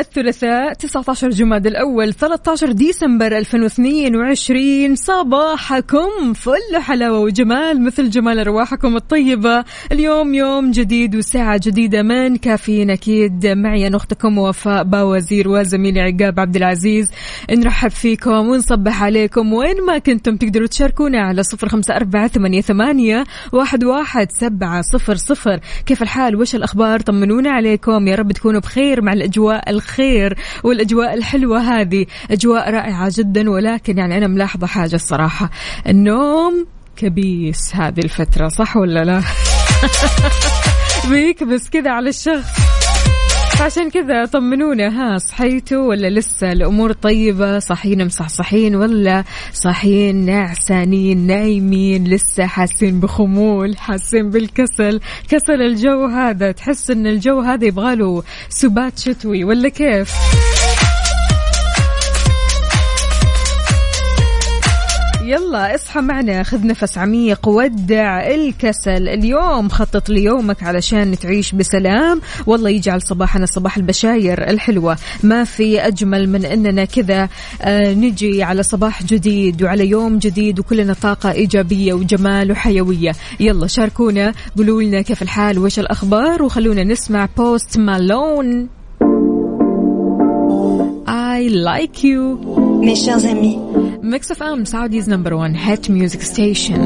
[0.00, 9.64] الثلاثاء 19 جماد الأول 13 ديسمبر 2022 صباحكم فل حلاوة وجمال مثل جمال أرواحكم الطيبة.
[9.92, 13.46] اليوم يوم جديد وساعة جديدة من كافيين أكيد.
[13.46, 17.10] معي أنا أختكم وفاء باوزير وزميلي عقاب عبد العزيز.
[17.50, 23.24] نرحب فيكم ونصبح عليكم وين ما كنتم تقدروا تشاركونا على صفر خمسة أربعة ثمانية, ثمانية
[23.52, 25.60] واحد, واحد سبعة صفر صفر.
[25.86, 28.08] كيف الحال؟ وش الأخبار؟ طمنونا عليكم.
[28.08, 32.06] يا رب تكونوا بخير مع الأجواء الخير والأجواء الحلوة هذه.
[32.30, 35.50] أجواء رائعة جدا ولكن يعني أنا ملاحظة حاجة الصراحة.
[35.86, 39.22] النوم كبيس هذه الفترة صح ولا لا؟
[41.10, 42.83] بيكبس كذا على الشخص.
[43.58, 52.04] فعشان كذا طمنونا ها صحيتوا ولا لسه؟ الأمور طيبة؟ صاحيين مصحصحين ولا صاحيين نعسانين نايمين
[52.04, 59.44] لسه حاسين بخمول حاسين بالكسل؟ كسل الجو هذا تحس إن الجو هذا يبغاله سبات شتوي
[59.44, 60.14] ولا كيف؟
[65.24, 69.08] يلا اصحى معنا خذ نفس عميق ودع الكسل.
[69.08, 72.20] اليوم خطط ليومك علشان تعيش بسلام.
[72.46, 74.96] والله يجعل صباحنا صباح البشاير الحلوة.
[75.22, 77.28] ما في أجمل من أننا كذا
[77.62, 83.12] آه نجي على صباح جديد وعلى يوم جديد وكلنا طاقة إيجابية وجمال وحيوية.
[83.40, 88.68] يلا شاركونا قولوا لنا كيف الحال وش الأخبار؟ وخلونا نسمع بوست مالون
[91.36, 92.22] I like you.
[92.86, 93.58] Mes chers amis,
[94.04, 96.82] Mix of M, Saudi's number one hit music station.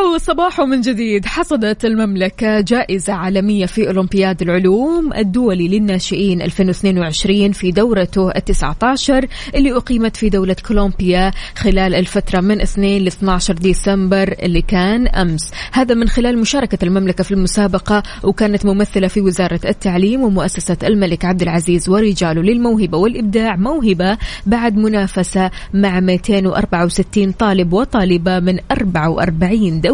[0.00, 1.26] صباحو صباحو من جديد.
[1.26, 9.76] حصدت المملكة جائزة عالمية في أولمبياد العلوم الدولي للناشئين 2022 في دورته التسعة عشر اللي
[9.76, 15.50] أقيمت في دولة كولومبيا خلال الفترة من 2 ل 12 ديسمبر اللي كان أمس.
[15.72, 21.42] هذا من خلال مشاركة المملكة في المسابقة وكانت ممثلة في وزارة التعليم ومؤسسة الملك عبد
[21.42, 29.89] العزيز ورجاله للموهبة والإبداع موهبة بعد منافسة مع 264 طالب وطالبة من 44 دولة.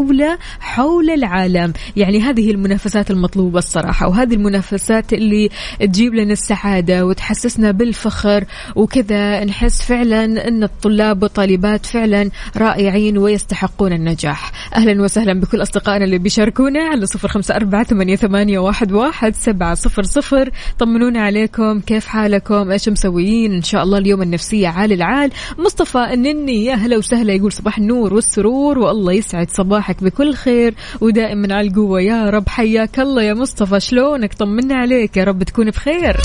[0.61, 1.73] حول العالم.
[1.97, 8.45] يعني هذه المنافسات المطلوبة الصراحة وهذه المنافسات اللي تجيب لنا السعادة وتحسسنا بالفخر
[8.77, 9.45] وكذا.
[9.45, 14.53] نحس فعلا أن الطلاب والطالبات فعلا رائعين ويستحقون النجاح.
[14.77, 20.51] أهلا وسهلا بكل أصدقائنا اللي بيشاركونا على صفر خمسة أربعة ثمانية واحد سبعة صفر صفر.
[20.79, 25.31] طمنونا عليكم كيف حالكم؟ إيش مسويين؟ إن شاء الله اليوم النفسية عال العال.
[25.59, 31.55] مصطفى النني يا هلا وسهلا يقول صباح النور والسرور والله يسعد صباحك بكل خير ودائما
[31.55, 32.01] على القوة.
[32.01, 33.23] يا رب حياك الله.
[33.23, 35.17] يا مصطفى شلونك؟ طمنا عليك.
[35.17, 36.17] يا رب تكون بخير.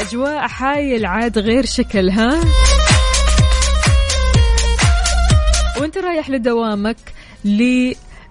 [0.00, 2.40] أجواء حايل عاد غير شكل ها؟
[5.80, 6.96] وانت رايح لدوامك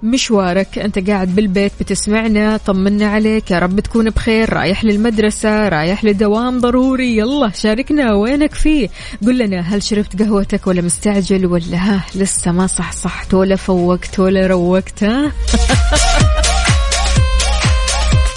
[0.03, 3.51] لمشوارك أنت قاعد بالبيت بتسمعنا طمنا عليك.
[3.51, 4.53] يا رب تكون بخير.
[4.53, 7.17] رايح للمدرسة رايح لدوام ضروري.
[7.17, 8.89] يلا شاركنا وينك فيه.
[9.25, 14.19] قل لنا هل شربت قهوتك ولا مستعجل ولا ها؟ لسه ما صح صحت ولا فوقت
[14.19, 15.31] ولا روقت ها؟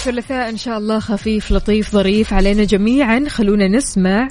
[0.03, 3.25] ثلاثاء إن شاء الله خفيف لطيف ظريف علينا جميعا.
[3.29, 4.27] خلونا نسمع.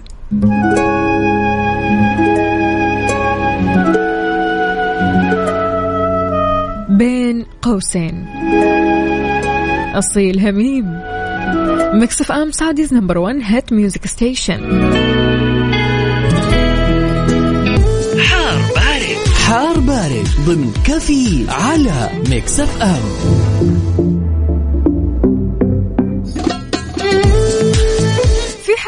[6.98, 8.26] بين قوسين.
[9.94, 11.00] أصيل هميم.
[11.94, 14.60] ميكس اف ام Saudi's number 1 hit music station
[18.20, 19.28] حار بارد.
[19.46, 20.28] حار بارد.
[20.46, 23.02] ضمن كفي على ميكس اف ام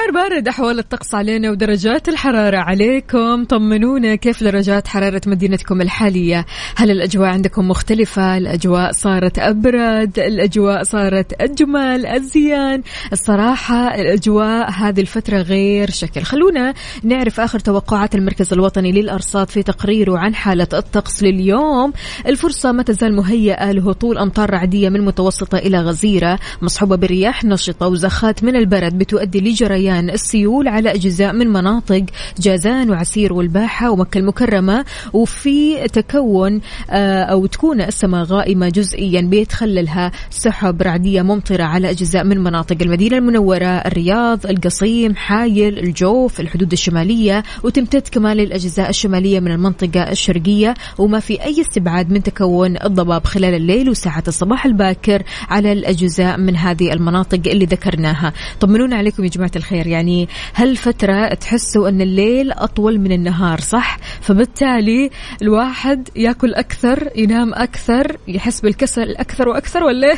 [0.01, 3.45] حر بارد أحوال الطقس علينا ودرجات الحرارة عليكم.
[3.45, 11.41] طمنونا كيف درجات حرارة مدينتكم الحالية؟ هل الأجواء عندكم مختلفة؟ الأجواء صارت أبرد الأجواء صارت
[11.41, 12.83] أجمل أزيان
[13.13, 16.23] الصراحة الأجواء هذه الفترة غير شكل.
[16.23, 21.93] خلونا نعرف آخر توقعات المركز الوطني للأرصاد في تقريره عن حالة الطقس لليوم.
[22.27, 28.45] الفرصة ما تزال مهيئة لهطول أمطار رعدية من متوسطة إلى غزيرة مصحوبة برياح نشطة وزخات
[28.45, 32.05] من البرد بتؤدي لجريان غليان السيول على أجزاء من مناطق
[32.41, 36.61] جازان وعسير والباحة ومكة المكرمة وفي تكون
[36.91, 43.17] آه، أو تكون السماء غائمة جزئيا بيتخللها سحب رعدية ممطرة على أجزاء من مناطق المدينة
[43.17, 51.21] المنورة الرياض القصيم حايل الجوف الحدود الشمالية وتمتد كمان للأجزاء الشمالية من المنطقة الشرقية وما
[51.21, 56.93] في أي استبعاد من تكون الضباب خلال الليل وساعة الصباح الباكر على الأجزاء من هذه
[56.93, 58.33] المناطق اللي ذكرناها.
[58.61, 59.80] طمنونا عليكم يا جماعة الخير.
[59.87, 65.11] يعني هالفترة تحسوا أن الليل أطول من النهار صح؟ فبالتالي
[65.43, 70.15] الواحد يأكل أكثر ينام أكثر يحس بالكسل أكثر وأكثر ولا؟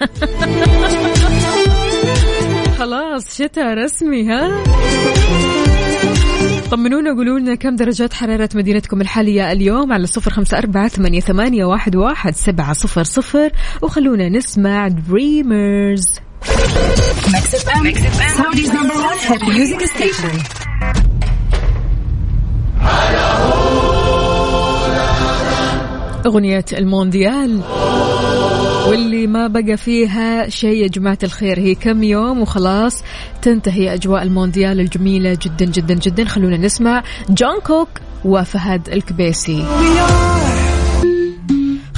[2.78, 4.64] خلاص شتاء رسمي ها؟
[6.70, 11.64] طمنونا قولوا لنا كم درجات حرارة مدينتكم الحالية اليوم على صفر خمسة أربعة ثمانية, ثمانية
[11.64, 13.50] واحد, واحد سبعة صفر صفر.
[13.82, 16.04] وخلونا نسمع Dreamers
[26.26, 27.60] أغنية المونديال.
[28.86, 33.02] واللي ما بقى فيها شيء يا جماعة الخير هي كم يوم وخلاص
[33.42, 36.24] تنتهي أجواء المونديال الجميلة جدا جدا جدا.
[36.24, 37.88] خلونا نسمع جون كوك
[38.24, 39.64] وفهد الكبيسي.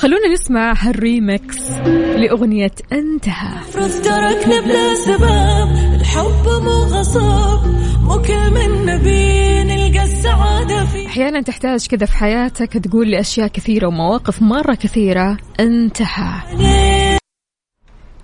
[0.02, 1.70] خلونا نسمع هالريمكس
[2.16, 3.52] لأغنية انتهى.
[3.52, 7.66] المفروض تركنا بلا سبب الحب مو غصب
[8.02, 13.86] مو كل من نبي نلقى السعادة في أحيانا تحتاج كذا في حياتك تقول لأشياء كثيرة
[13.86, 15.36] ومواقف مرة كثيرة.
[15.60, 17.11] انتهى.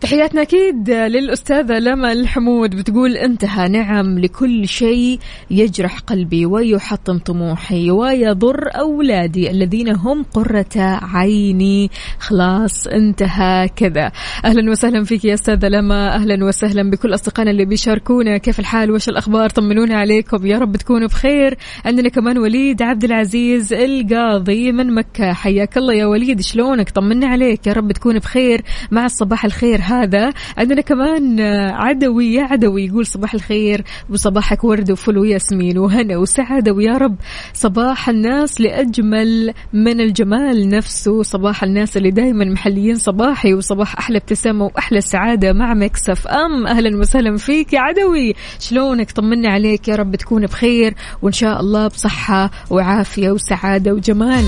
[0.00, 5.18] تحياتنا أكيد للأستاذة لما الحمود بتقول انتهى نعم لكل شيء
[5.50, 11.90] يجرح قلبي ويحطم طموحي ويضر أولادي الذين هم قرة عيني.
[12.18, 14.12] خلاص انتهى كذا.
[14.44, 16.14] أهلا وسهلا فيك يا أستاذة لما.
[16.14, 18.38] أهلا وسهلا بكل أصدقائنا اللي بيشاركونا.
[18.38, 20.46] كيف الحال؟ وش الأخبار؟ طمنونا عليكم.
[20.46, 21.56] يا رب تكونوا بخير.
[21.84, 25.32] عندنا كمان وليد عبد العزيز القاضي من مكة.
[25.32, 26.40] حياك الله يا وليد.
[26.40, 27.66] شلونك؟ طمنا عليك.
[27.66, 28.62] يا رب تكون بخير.
[28.90, 29.88] مع الصباح الخير.
[29.93, 30.32] هذا.
[30.58, 36.73] عندنا كمان آه، عدوي يا عدوي يقول صباح الخير وصباحك ورد وفل وياسمين وهنا وسعادة
[36.73, 37.17] ويا رب
[37.55, 44.64] صباح الناس لأجمل من الجمال نفسه صباح الناس اللي دايما محليين صباحي وصباح أحلى ابتسامة
[44.64, 46.67] وأحلى سعادة مع مكسف أم.
[46.67, 48.35] أهلا وسهلا فيك يا عدوي.
[48.61, 54.44] شلونك؟ طمنا عليك يا رب تكون بخير وإن شاء الله بصحة وعافية وسعادة وجمال.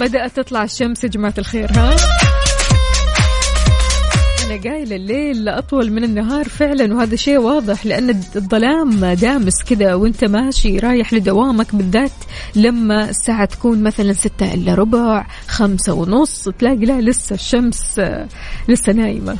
[0.00, 1.96] بدأت تطلع الشمس يا جماعة الخير ها؟
[4.46, 10.24] أنا قايلة الليل أطول من النهار فعلا وهذا شيء واضح لأن الظلام دامس كذا وأنت
[10.24, 12.10] ماشي رايح لدوامك بالذات
[12.56, 18.00] لما الساعة تكون مثلا ستة إلا ربع خمسة ونص تلاقي لا لسه الشمس
[18.68, 19.36] لسه نايمة.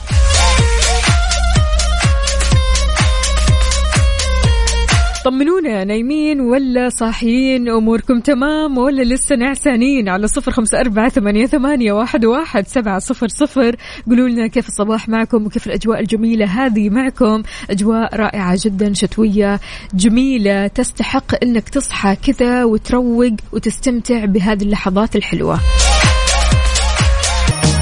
[5.25, 11.93] طمنونا نايمين ولا صاحيين؟ أموركم تمام ولا لسه نعسانين؟ على صفر خمسة أربعة ثمانية, ثمانية
[11.93, 13.77] واحد, واحد سبعة صفر صفر.
[14.07, 17.43] قولوا لنا كيف الصباح معكم وكيف الأجواء الجميلة هذه معكم.
[17.71, 19.61] أجواء رائعة جدا شتوية
[19.95, 20.67] جميلة.
[20.67, 25.61] تستحق أنك تصحى كذا وتروق وتستمتع بهذه اللحظات الحلوة.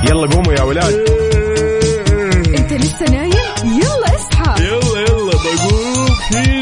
[0.09, 0.95] يلا قوموا يا ولاد.
[2.59, 3.33] أنت لسه نايم؟
[3.65, 4.65] يلا اصحى.
[4.65, 6.07] يلا يلا بقوم.
[6.31, 6.62] فيني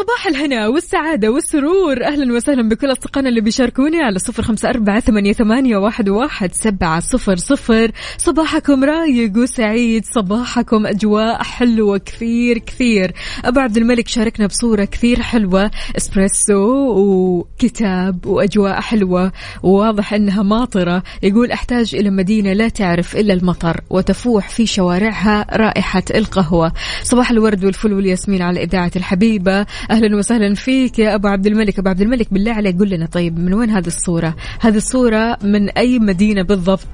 [0.00, 2.04] صباح الهنا والسعادة والسرور.
[2.04, 7.00] أهلا وسهلا بكل أصدقائنا اللي بيشاركوني على صفر خمسة أربعة ثمانية, ثمانية واحد, واحد سبعة
[7.00, 7.90] صفر صفر.
[8.18, 13.12] صباحكم رايق وسعيد صباحكم أجواء حلوة كثير كثير.
[13.44, 21.02] أبو عبد الملك شاركنا بصورة كثير حلوة إسبريسو وكتاب وأجواء حلوة وواضح أنها ماطرة.
[21.22, 26.72] يقول أحتاج إلى مدينة لا تعرف إلا المطر وتفوح في شوارعها رائحة القهوة.
[27.02, 29.66] صباح الورد والفل والياسمين على إذاعة الحبيبة.
[29.90, 31.78] أهلا وسهلا فيك يا أبو عبد الملك.
[31.78, 35.68] أبو عبد الملك بالله عليك قل لنا طيب من وين هذه الصورة؟ هذه الصورة من
[35.68, 36.86] أي مدينة بالضبط؟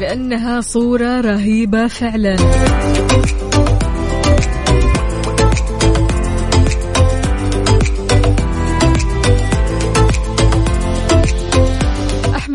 [0.00, 2.36] لأنها صورة رهيبة فعلا.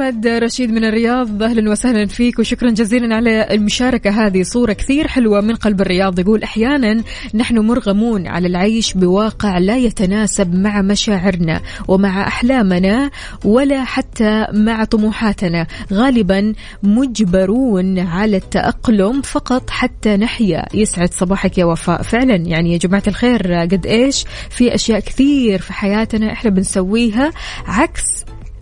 [0.01, 4.09] أحمد رشيد من الرياض أهلا وسهلا فيك وشكرا جزيلا على المشاركة.
[4.09, 7.03] هذه صورة كثير حلوة من قلب الرياض يقول أحيانا
[7.33, 13.11] نحن مرغمون على العيش بواقع لا يتناسب مع مشاعرنا ومع أحلامنا
[13.45, 15.67] ولا حتى مع طموحاتنا.
[15.93, 16.53] غالبا
[16.83, 20.65] مجبرون على التأقلم فقط حتى نحيا.
[20.73, 22.01] يسعد صباحك يا وفاء.
[22.01, 27.31] فعلا يعني يا جماعة الخير قد إيش؟ في أشياء كثير في حياتنا إحنا بنسويها
[27.65, 28.03] عكس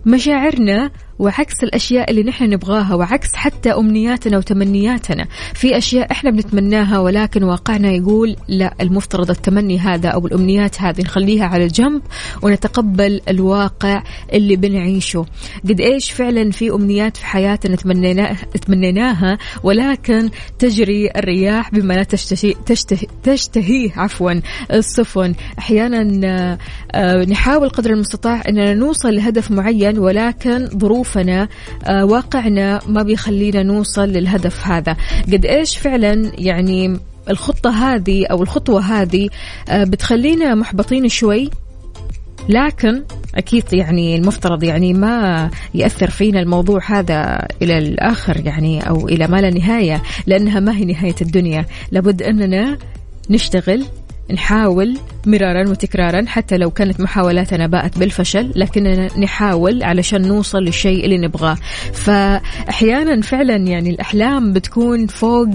[0.06, 0.90] مشاعرنا
[1.20, 5.26] وعكس الأشياء اللي نحن نبغاها وعكس حتى أمنياتنا وتمنياتنا.
[5.54, 11.46] في أشياء إحنا بنتمناها ولكن واقعنا يقول لا المفترض التمني هذا أو الأمنيات هذه نخليها
[11.46, 12.02] على جنب
[12.42, 15.26] ونتقبل الواقع اللي بنعيشه.
[15.68, 17.76] قد إيش فعلا في أمنيات في حياتنا
[18.66, 24.40] تمنيناها ولكن تجري الرياح بما لا تشتهي تشتهي تشتهيه عفوا
[24.72, 26.58] السفن أحيانا
[26.94, 30.68] آه، نحاول قدر المستطاع إننا نوصل لهدف معين ولكن
[31.10, 31.48] ظروفنا
[31.84, 34.96] آه، واقعنا ما بيخلينا نوصل للهدف هذا.
[35.32, 36.98] قد إيش فعلا يعني
[37.30, 39.28] الخطة هذه أو الخطوة هذه
[39.68, 41.50] آه، بتخلينا محبطين شوي؟
[42.48, 43.02] لكن
[43.34, 49.40] أكيد يعني المفترض يعني ما يأثر فينا الموضوع هذا إلى الآخر يعني أو إلى ما
[49.40, 51.66] لا نهاية لأنها ما هي نهاية الدنيا.
[51.92, 52.78] لابد أننا
[53.30, 53.84] نشتغل
[54.32, 61.18] نحاول مرارا وتكرارا حتى لو كانت محاولاتنا باءت بالفشل لكننا نحاول علشان نوصل للشيء اللي
[61.18, 61.56] نبغاه.
[61.92, 65.48] فأحيانا فعلا يعني الأحلام بتكون فوق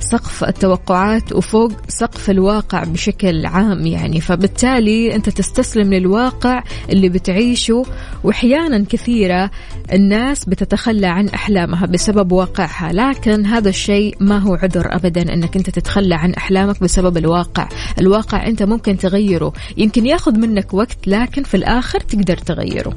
[0.00, 4.20] سقف التوقعات وفوق سقف الواقع بشكل عام يعني.
[4.20, 7.84] فبالتالي أنت تستسلم للواقع اللي بتعيشه
[8.24, 9.50] وأحيانا كثيرة
[9.92, 12.92] الناس بتتخلى عن أحلامها بسبب واقعها.
[12.92, 17.65] لكن هذا الشيء ما هو عذر أبدا أنك أنت تتخلى عن أحلامك بسبب الواقع.
[18.00, 19.52] الواقع أنت ممكن تغيره.
[19.76, 22.96] يمكن ياخذ منك وقت لكن في الآخر تقدر تغيره.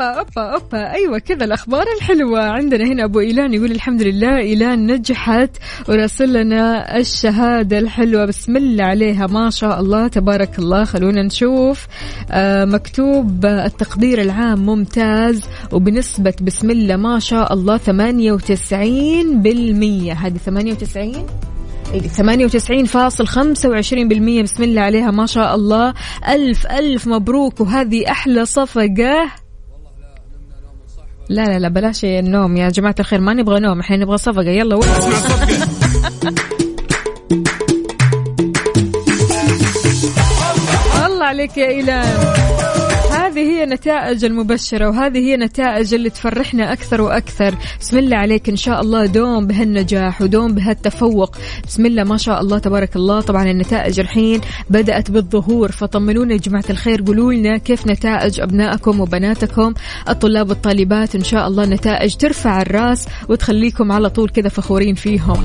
[0.00, 0.92] أوبا أوبا أوبا.
[0.92, 2.40] أيوه كذا الأخبار الحلوة.
[2.40, 4.38] عندنا هنا أبو إيلان يقول الحمد لله.
[4.38, 5.50] إيلان نجحت
[5.88, 8.24] وراسل لنا الشهادة الحلوة.
[8.24, 9.26] بسم الله عليها.
[9.26, 10.08] ما شاء الله.
[10.08, 10.84] تبارك الله.
[10.84, 11.86] خلونا نشوف.
[12.30, 15.40] آه مكتوب التقدير العام ممتاز
[15.72, 21.26] وبنسبة بسم الله ما شاء الله 98% هذه 98
[22.08, 24.42] ثمانية وتسعين فاصل خمسة وعشرين بالمية.
[24.42, 25.10] بسم الله عليها.
[25.10, 25.94] ما شاء الله.
[26.28, 27.60] ألف ألف مبروك.
[27.60, 29.30] وهذه أحلى صفقة.
[31.28, 34.50] لا لا لا بلاش النوم يا جماعة الخير ما نبغى نوم إحنا نبغى صفقة.
[34.50, 34.88] يلا وين؟
[41.06, 42.77] الله عليك يا إيلان.
[43.38, 47.54] هذه هي نتائج المبشرة وهذه هي نتائج اللي تفرحنا أكثر وأكثر.
[47.80, 51.36] بسم الله عليك إن شاء الله دوم بهالنجاح ودوم بهالتفوق.
[51.66, 53.20] بسم الله ما شاء الله تبارك الله.
[53.20, 54.40] طبعا النتائج الحين
[54.70, 57.02] بدأت بالظهور فطمنونا يا جماعة الخير.
[57.06, 59.74] قولوا لنا كيف نتائج أبنائكم وبناتكم
[60.08, 61.14] الطلاب والطالبات.
[61.14, 65.44] إن شاء الله نتائج ترفع الرأس وتخليكم على طول كذا فخورين فيهم.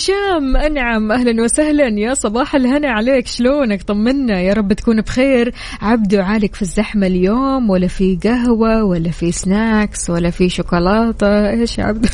[0.00, 1.88] هشام أنعم أهلا وسهلا.
[1.88, 3.26] يا صباح الهنا عليك.
[3.26, 4.40] شلونك؟ طمنا.
[4.40, 5.54] يا رب تكون بخير.
[5.82, 11.50] عبدو عالك في الزحمة اليوم ولا في قهوة ولا في سناكس ولا في شوكولاتة.
[11.50, 12.08] إيش يا عبدو؟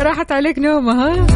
[0.06, 1.26] راحت عليك نومة ها؟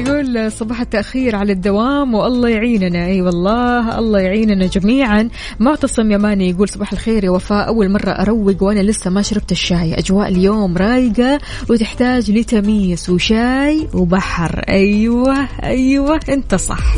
[0.00, 3.06] يقول صباح التأخير على الدوام والله يعيننا.
[3.06, 5.28] أي والله الله يعيننا جميعا.
[5.60, 7.68] معتصم يماني يقول صباح الخير يا وفاء.
[7.68, 9.94] أول مرة أروق وأنا لسه ما شربت الشاي.
[9.94, 11.38] أجواء اليوم رايقة
[11.70, 14.64] وتحتاج لتميس وشاي وبحر.
[14.68, 16.96] أيوة أيوة أنت صح.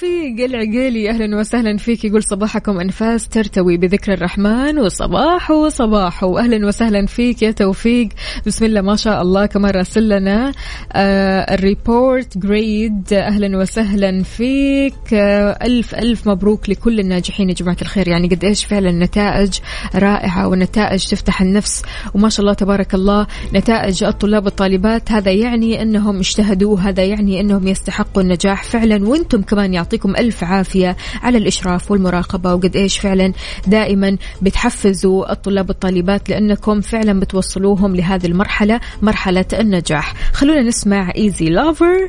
[0.00, 2.04] توفيق العقيلي أهلا وسهلا فيك.
[2.04, 6.24] يقول صباحكم أنفاس ترتوي بذكر الرحمن وصباح وصباح.
[6.24, 7.42] واهلا وسهلا فيك.
[7.42, 8.08] يا توفيق.
[8.46, 9.46] بسم الله ما شاء الله.
[9.46, 10.52] كمان راسل لنا
[10.92, 13.12] آه ال report grade.
[13.12, 15.14] أهلا وسهلا فيك.
[15.14, 17.48] آه ألف ألف مبروك لكل الناجحين.
[17.48, 18.08] يا جماعة الخير.
[18.08, 19.58] يعني قد إيش فعلا نتائج
[19.94, 21.82] رائعة ونتائج تفتح النفس.
[22.14, 26.78] وما شاء الله تبارك الله نتائج الطلاب والطالبات هذا يعني أنهم اجتهدوا.
[26.78, 29.08] هذا يعني أنهم يستحقوا النجاح فعلا.
[29.08, 33.32] وأنتم كمان يعطيكم ألف عافية على الإشراف والمراقبة وقد إيش فعلا
[33.66, 40.14] دائما بتحفزوا الطلاب والطالبات لأنكم فعلا بتوصلوهم لهذه المرحلة مرحلة النجاح.
[40.32, 42.08] خلونا نسمع Easy Lover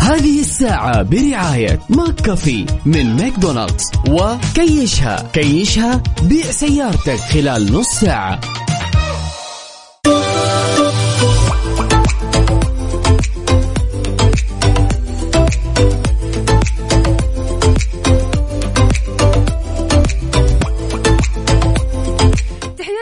[0.00, 8.40] هذه الساعة برعاية ماك كافي من ماكدونالدز وكاشها كاشها بيع سيارتك خلال نص ساعة.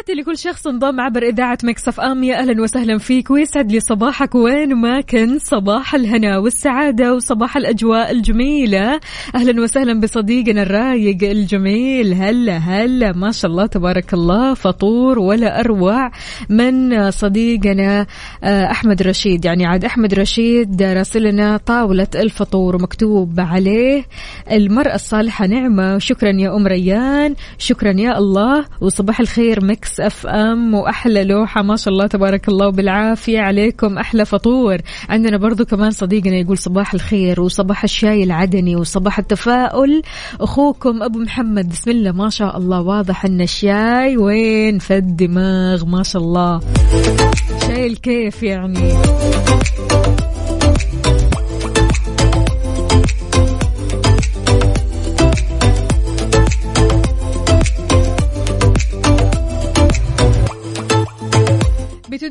[0.07, 2.25] تحياتي لكل شخص انضم عبر إذاعة ميكس أف أم.
[2.25, 3.31] يا أهلا وسهلا فيك.
[3.31, 4.35] ويسعد لي صباحك.
[4.35, 9.01] وين ما كنت صباح الهنا والسعادة وصباح الأجواء الجميلة.
[9.35, 12.15] أهلا وسهلا بصديقنا الرايق الجميل.
[12.15, 13.13] هلا هلا.
[13.13, 14.55] ما شاء الله تبارك الله.
[14.55, 16.11] فطور ولا أروع
[16.49, 18.07] من صديقنا
[18.45, 19.45] آه، أحمد رشيد.
[19.45, 24.05] يعني عاد أحمد رشيد راسلنا طاولة الفطور ومكتوب عليه.
[24.53, 25.99] المرأة الصالحة نعمة.
[25.99, 27.35] شكرا يا أم ريان.
[27.59, 28.65] شكرا يا الله.
[28.81, 33.99] وصباح الخير مكس اف ام وأحلى لوحة ما شاء الله تبارك الله وبالعافية عليكم.
[33.99, 34.77] أحلى فطور.
[35.09, 40.03] عندنا برضو كمان صديقنا يقول صباح الخير وصباح الشاي العدني وصباح التفاؤل.
[40.41, 46.03] أخوكم أبو محمد بسم الله ما شاء الله واضح إن الشاي وين؟ في الدماغ ما
[46.03, 46.61] شاء الله.
[47.67, 48.93] شاي الكيف يعني.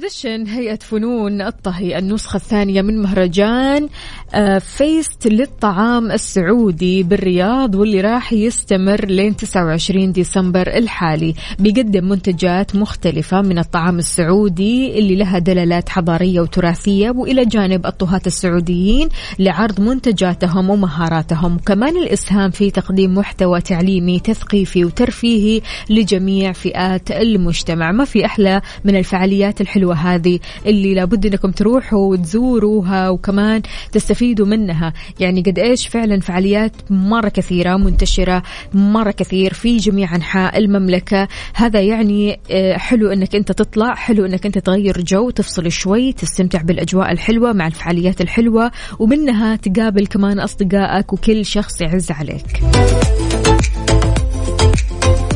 [0.05, 3.89] بتدشن هيئة فنون الطهي النسخة الثانية من مهرجان
[4.33, 11.35] آه، فيست للطعام السعودي بالرياض واللي راح يستمر لين 29 ديسمبر الحالي.
[11.59, 19.09] بيقدم منتجات مختلفة من الطعام السعودي اللي لها دلالات حضارية وتراثية وإلى جانب الطهاة السعوديين
[19.39, 21.55] لعرض منتجاتهم ومهاراتهم.
[21.55, 27.91] وكمان الإسهام في تقديم محتوى تعليمي تثقيفي وترفيهي لجميع فئات المجتمع.
[27.91, 33.61] ما في أحلى من الفعاليات الحلوة هذه اللي لابد أنكم تروحوا وتزوروها وكمان
[33.91, 34.93] تستفيدوا منها.
[35.19, 41.27] يعني قد إيش فعلا فعاليات مرة كثيرة منتشرة مرة كثير في جميع أنحاء المملكة.
[41.55, 46.61] هذا يعني آه، حلو أنك أنت تطلع حلو أنك أنت تغير جو تفصل شوي تستمتع
[46.61, 52.61] بالأجواء الحلوة مع الفعاليات الحلوة ومنها تقابل كمان أصدقائك وكل شخص يعز عليك.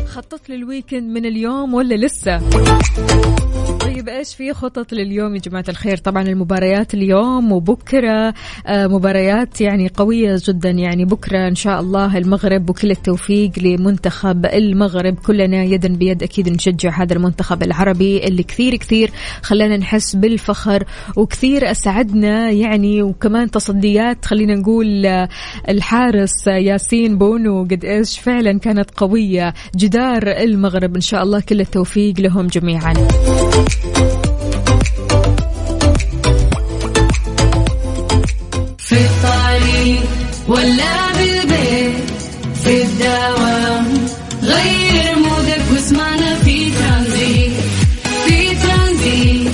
[0.06, 2.42] خطط للويكند من اليوم ولا لسه؟
[4.00, 5.98] طيب إيش في خطط لليوم يا جماعة الخير.
[5.98, 8.34] طبعا المباريات اليوم وبكرة
[8.68, 10.70] آه، مباريات يعني قوية جدا.
[10.70, 15.16] يعني بكرة إن شاء الله المغرب وكل التوفيق لمنتخب المغرب.
[15.16, 20.84] كلنا يدا بيد أكيد نشجع هذا المنتخب العربي اللي كثير كثير خلانا نحس بالفخر
[21.16, 23.02] وكثير أسعدنا يعني.
[23.02, 25.30] وكمان تصديات خلينا نقول آه،
[25.70, 29.54] الحارس ياسين بونو قد إيش فعلا كانت قوية.
[29.76, 32.94] جدار المغرب إن شاء الله كل التوفيق لهم جميعا.
[40.50, 42.10] ولا بالبيت
[42.64, 44.08] في الدوام
[44.44, 47.54] غير مودك واسمعنا في ترانزيت
[48.28, 49.52] في ترانزيت.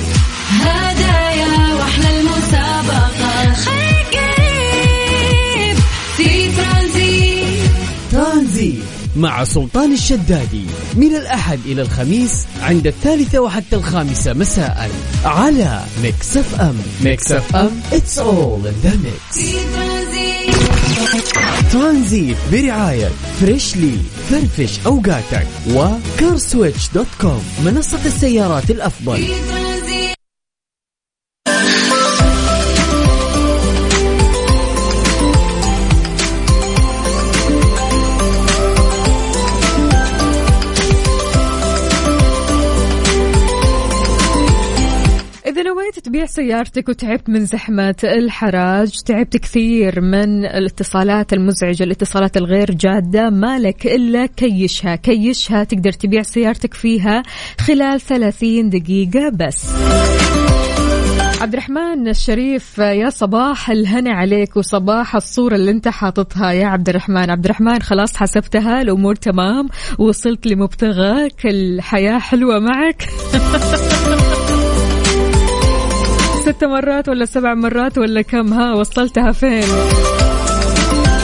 [0.62, 3.54] هدايا وأحلى المسابقة.
[3.54, 5.78] خليك قريب
[6.18, 7.72] في ترانزيت.
[8.12, 8.84] ترانزيت
[9.16, 14.92] مع سلطان الشدادي من الأحد إلى الخميس عند الثالثة وحتى الخامسة مساء
[15.26, 16.76] على ميكس أف أم.
[17.02, 17.82] ميكس أف أم.
[17.92, 19.34] It's all in the mix.
[19.34, 20.25] في ترانزيت.
[21.72, 23.08] ترانزيت برعاية
[23.42, 23.98] فريشلي
[24.30, 29.18] فرفش أوقاتك وكارسويتش dot com منصة السيارات الأفضل.
[29.18, 29.34] في
[45.56, 52.72] إذا نويت تبيع سيارتك وتعبت من زحمة الحراج تعبت كثير من الاتصالات المزعجة الاتصالات الغير
[52.72, 54.96] جادة مالك إلا كيشها.
[54.96, 57.24] كيشها تقدر تبيع سيارتك فيها
[57.60, 59.70] خلال 30 دقيقة بس.
[61.42, 67.30] عبد الرحمن الشريف يا صباح الهنا عليك وصباح الصورة اللي انت حاططها يا عبد الرحمن
[67.30, 73.08] عبد الرحمن خلاص حسبتها الأمور تمام وصلت لمبتغاك الحياة حلوة معك.
[76.46, 79.64] ست مرات ولا سبع مرات ولا كم؟ ها وصلتها فين؟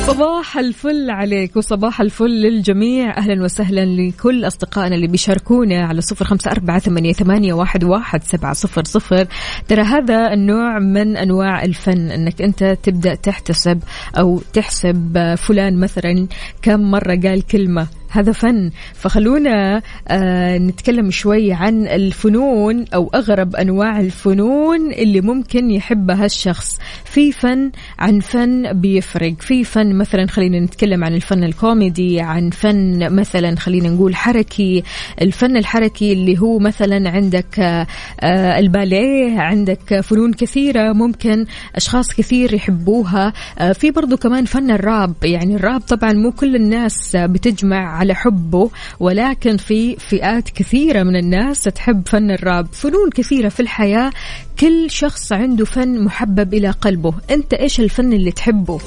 [0.08, 3.18] صباح الفل عليك وصباح الفل للجميع.
[3.18, 8.54] أهلا وسهلا لكل أصدقائنا اللي بيشاركونا على صفر خمسة أربعة ثمانية, ثمانية واحد, واحد سبعة
[8.54, 9.28] صفر صفر.
[9.68, 13.80] ترى هذا النوع من أنواع الفن أنك أنت تبدأ تحتسب
[14.18, 16.28] أو تحسب فلان مثلا
[16.62, 17.88] كم مرة قال كلمة.
[18.12, 18.72] هذا فن.
[18.94, 26.78] فخلونا آه نتكلم شوي عن الفنون أو أغرب أنواع الفنون اللي ممكن يحبها الشخص.
[27.06, 29.34] في فن عن فن بيفرق.
[29.40, 34.84] في فن مثلا خلينا نتكلم عن الفن الكوميدي عن فن مثلا خلينا نقول حركي.
[35.22, 41.46] الفن الحركي اللي هو مثلا عندك آه الباليه عندك فنون كثيرة ممكن
[41.76, 43.34] أشخاص كثير يحبوها.
[43.60, 45.14] آه في برضو كمان فن الراب.
[45.24, 51.64] يعني الراب طبعا مو كل الناس بتجمع على حبه ولكن في فئات كثيرة من الناس
[51.64, 52.68] تحب فن الراب.
[52.74, 54.12] فنون كثيرة في الحياة
[54.60, 57.14] كل شخص عنده فن محبب إلى قلبه.
[57.32, 58.80] أنت إيش الفن اللي تحبه؟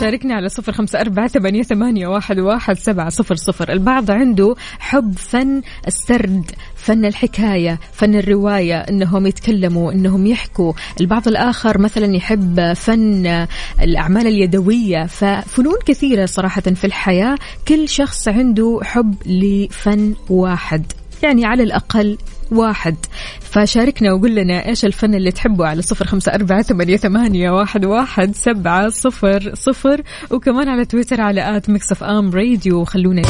[0.00, 3.72] شاركنا على صفر خمسة أربعة ثمانية, ثمانية واحد, واحد سبعة صفر صفر.
[3.72, 10.72] البعض عنده حب فن السرد فن الحكاية فن الرواية إنهم يتكلموا إنهم يحكوا.
[11.00, 13.46] البعض الآخر مثلا يحب فن
[13.82, 15.06] الأعمال اليدوية.
[15.06, 17.36] ففنون كثيرة صراحة في الحياة
[17.68, 20.92] كل شخص عنده حب لفن واحد.
[21.22, 22.18] يعني على الأقل
[22.52, 22.96] واحد.
[23.40, 28.34] فشاركنا وقول لنا إيش الفن اللي تحبه على صفر خمسة أربعة ثمانية, ثمانية واحد, واحد
[28.34, 30.02] سبعة صفر صفر.
[30.30, 32.84] وكمان على تويتر على at ميكس أف أم راديو.
[32.84, 33.22] خلونا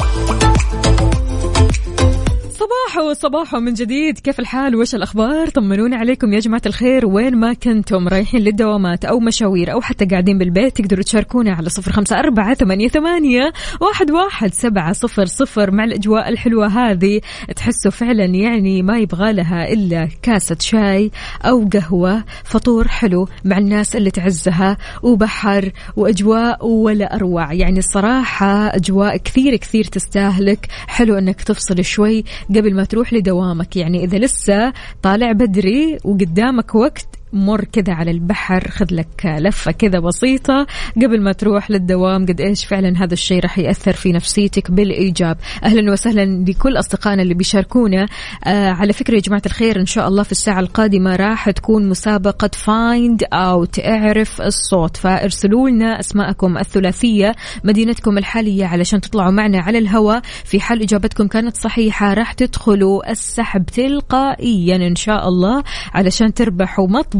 [2.60, 4.18] صباحو صباحو من جديد.
[4.18, 7.06] كيف الحال؟ وش الأخبار؟ طمنونا عليكم يا جماعة الخير.
[7.06, 11.92] وين ما كنتم رايحين للدوامات أو مشاوير أو حتى قاعدين بالبيت تقدروا تشاركونا على صفر
[11.92, 17.20] خمسة أربعة ثمانية, ثمانية واحد, واحد سبعة صفر صفر مع الأجواء الحلوة هذه.
[17.56, 21.10] تحسوا فعلا يعني ما يبغى لها إلا كاسة شاي
[21.44, 27.52] أو قهوة فطور حلو مع الناس اللي تعزها وبحر وأجواء ولا أروع.
[27.52, 30.66] يعني الصراحة أجواء كثير كثير تستاهلك.
[30.86, 32.24] حلو أنك تفصل شوي
[32.56, 33.76] قبل ما تروح لدوامك.
[33.76, 39.98] يعني إذا لسه طالع بدري وقدامك وقت مر كذا على البحر خذ لك لفة كذا
[39.98, 40.66] بسيطة.
[40.96, 45.92] قبل ما تروح للدوام قد إيش فعلا هذا الشيء راح يأثر في نفسيتك بالإيجاب؟ أهلا
[45.92, 48.06] وسهلا لكل أصدقائنا اللي بيشاركونا.
[48.44, 52.50] آه على فكرة يا جماعة الخير إن شاء الله في الساعة القادمة راح تكون مسابقة
[52.54, 54.96] فايند أوت اعرف الصوت.
[54.96, 60.22] فارسلوا لنا أسماءكم الثلاثية مدينتكم الحالية علشان تطلعوا معنا على الهواء.
[60.44, 65.62] في حال إجابتكم كانت صحيحة راح تدخلوا السحب تلقائيا إن شاء الله
[65.94, 67.19] علشان تربحوا مطبخ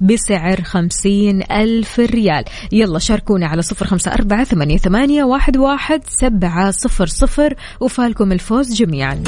[0.00, 2.44] بسعر خمسين ألف ريال.
[2.72, 8.74] يلا شاركونا على صفر خمسة أربعة ثمانية, ثمانية واحد, واحد سبعة صفر صفر وفالكم الفوز
[8.74, 9.22] جميعا.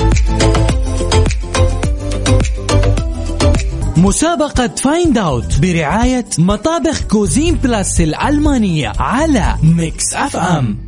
[3.96, 10.78] مسابقة Find Out برعاية مطابخ كوزين بلاس الألمانية على ميكس اف ام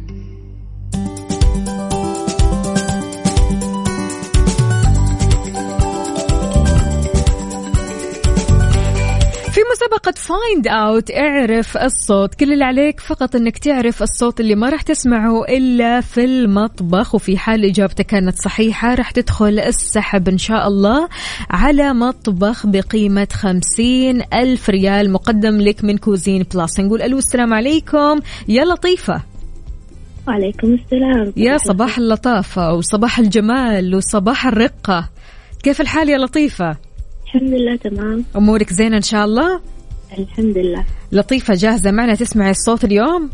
[9.91, 12.35] مسابقة Find Out اعرف الصوت.
[12.35, 17.15] كل اللي عليك فقط إنك تعرف الصوت اللي ما راح تسمعه إلا في المطبخ.
[17.15, 21.09] وفي حال إجابتك كانت صحيحة راح تدخل السحب إن شاء الله
[21.51, 28.21] على مطبخ بقيمة خمسين ألف ريال مقدم لك من كوزين بلاس نقول ألو السلام عليكم.
[28.49, 29.23] يا لطيفة.
[30.29, 31.33] وعليكم السلام.
[31.37, 35.09] يا صباح اللطافة وصباح الجمال وصباح الرقة.
[35.63, 36.77] كيف الحال يا لطيفة؟
[37.25, 38.25] الحمد لله تمام.
[38.37, 39.61] أمورك زينة إن شاء الله؟
[40.19, 40.85] الحمد لله.
[41.13, 43.31] لطيفة جاهزة معنا تسمعي الصوت اليوم؟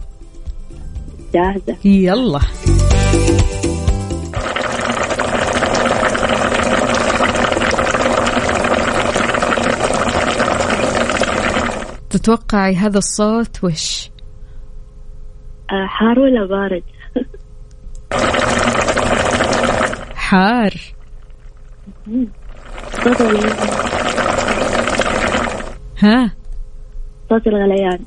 [1.35, 1.77] جاهزة.
[1.85, 2.41] يلا.
[12.11, 14.11] تتوقعي هذا الصوت وش؟
[15.71, 16.83] آه، حار ولا بارد؟
[20.15, 20.75] حار.
[25.99, 26.31] ها؟
[27.31, 27.99] صوت الغليان.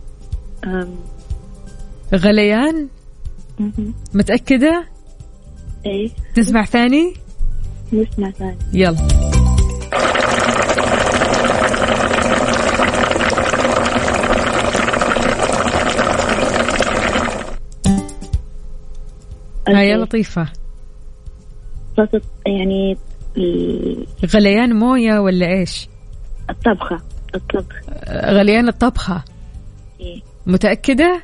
[2.16, 2.88] غليان.
[4.14, 4.86] متأكدة؟
[5.86, 6.10] إيه.
[6.36, 7.14] تسمع ثاني؟
[7.94, 8.58] نسمع ثاني.
[8.74, 8.98] يلا.
[19.68, 20.04] ها يا أوكي.
[20.04, 20.48] لطيفة.
[21.98, 22.98] صوت يعني
[23.38, 25.90] ال- غليان موية ولا إيش؟
[26.50, 27.02] الطبخة.
[27.36, 27.76] الطبخ.
[28.10, 29.24] غليان الطبخة.
[30.00, 30.22] إيه.
[30.48, 31.22] متأكدة؟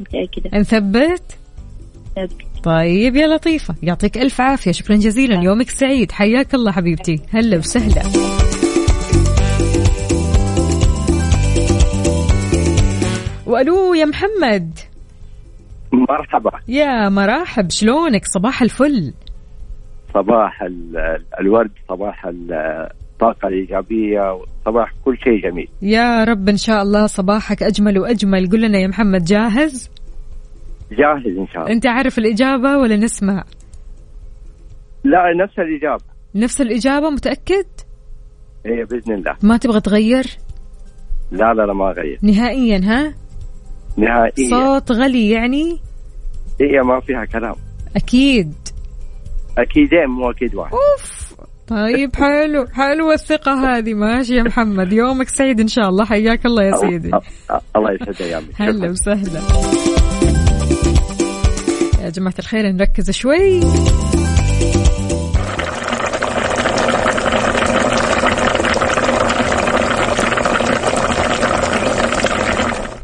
[0.00, 0.58] متأكدة.
[0.58, 1.22] نثبت
[2.16, 2.64] ثبت.
[2.64, 3.74] طيب يا لطيفة.
[3.82, 4.72] يعطيك ألف عافية.
[4.72, 5.42] شكرا جزيلا.
[5.42, 6.12] يومك سعيد.
[6.12, 7.20] حياك الله حبيبتي.
[7.30, 8.02] هلا وسهلا.
[13.46, 14.78] وألو يا محمد.
[15.92, 16.50] مرحبا.
[16.68, 19.14] يا مراحب شلونك؟ صباح الفل.
[20.14, 22.26] صباح ال- الورد صباح
[23.22, 25.68] الطاقة الإيجابية صباح كل شيء جميل.
[25.82, 28.50] يا رب إن شاء الله صباحك أجمل وأجمل.
[28.50, 29.90] قل لنا يا محمد جاهز؟
[30.90, 31.72] جاهز إن شاء الله.
[31.72, 33.44] أنت عارف الإجابة ولا نسمع؟
[35.04, 36.04] لا نفس الإجابة.
[36.34, 37.66] نفس الإجابة متأكد؟
[38.66, 39.36] هي بإذن الله.
[39.42, 40.26] ما تبغى تغير؟
[41.32, 43.14] لا لا لا ما غير نهائيا ها؟
[43.96, 44.50] نهائيا.
[44.50, 45.78] صوت غلي يعني؟
[46.60, 47.54] هي ما فيها كلام.
[47.96, 48.54] أكيد.
[49.58, 50.72] اكيدين مو أكيد واحد.
[50.72, 51.34] أوف.
[51.68, 53.94] طيب حلو حلوة الثقة هذه.
[53.94, 56.04] ماشي يا محمد يومك سعيد إن شاء الله.
[56.04, 57.10] حياك الله يا سيدي.
[57.76, 58.90] الله يسعد ايامك هلا.
[58.90, 59.40] وسهلا.
[62.04, 63.60] يا جماعة الخير نركز شوي.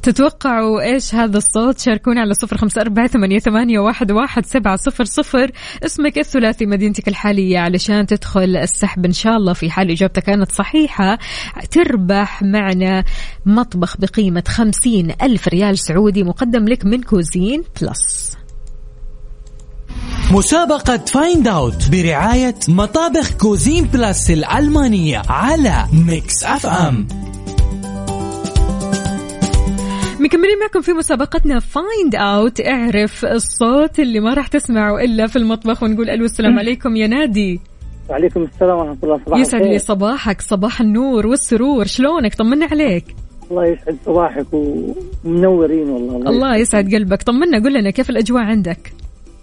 [0.09, 5.05] تتوقعوا إيش هذا الصوت؟ شاركونا على صفر خمسة أربعة ثمانية, ثمانية واحد, واحد سبعة صفر
[5.05, 5.51] صفر.
[5.87, 9.05] اسمك الثلاثي مدينتك الحالية علشان تدخل السحب.
[9.05, 11.19] إن شاء الله في حال إجابتك كانت صحيحة
[11.71, 13.05] تربح معنا
[13.47, 18.37] مطبخ بقيمة خمسين ألف ريال سعودي مقدم لك من كوزين بلس.
[20.31, 27.09] مسابقة Find Out برعاية مطابخ كوزين بلاس الألمانية على ميكس أف أم.
[30.21, 35.83] مكملين معكم في مسابقتنا Find Out اعرف الصوت اللي ما راح تسمعه إلا في المطبخ
[35.83, 37.61] ونقول ألو السلام عليكم يا نادي.
[38.11, 39.21] وعليكم السلام ورحمة الله.
[39.27, 39.63] صباح يسعد.
[39.63, 41.85] لي صباحك صباح النور والسرور.
[41.85, 43.05] شلونك؟ طمنا عليك.
[43.51, 46.31] الله يسعد صباحك ومنورين والله.
[46.31, 47.23] الله يسعد قلبك.
[47.23, 48.93] طمنا قول لنا كيف الأجواء عندك؟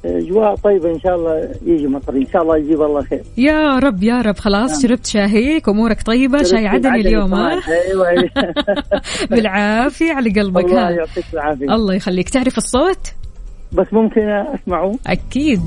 [0.06, 2.14] اجواء طيبة إن شاء الله يجي مطر.
[2.14, 3.24] إن شاء الله يجيب الله خير.
[3.38, 4.38] يا رب يا رب.
[4.38, 6.44] خلاص شربت شاهيك أمورك طيبة.
[6.44, 8.30] شاي عدني اليوم ها؟ أيوه.
[9.32, 11.66] بالعافية على قلبك الله يعطيك العافية.
[11.66, 12.30] الله يخليك.
[12.30, 13.14] تعرف الصوت؟
[13.72, 14.96] بس ممكن أسمعه.
[15.08, 15.62] أكيد.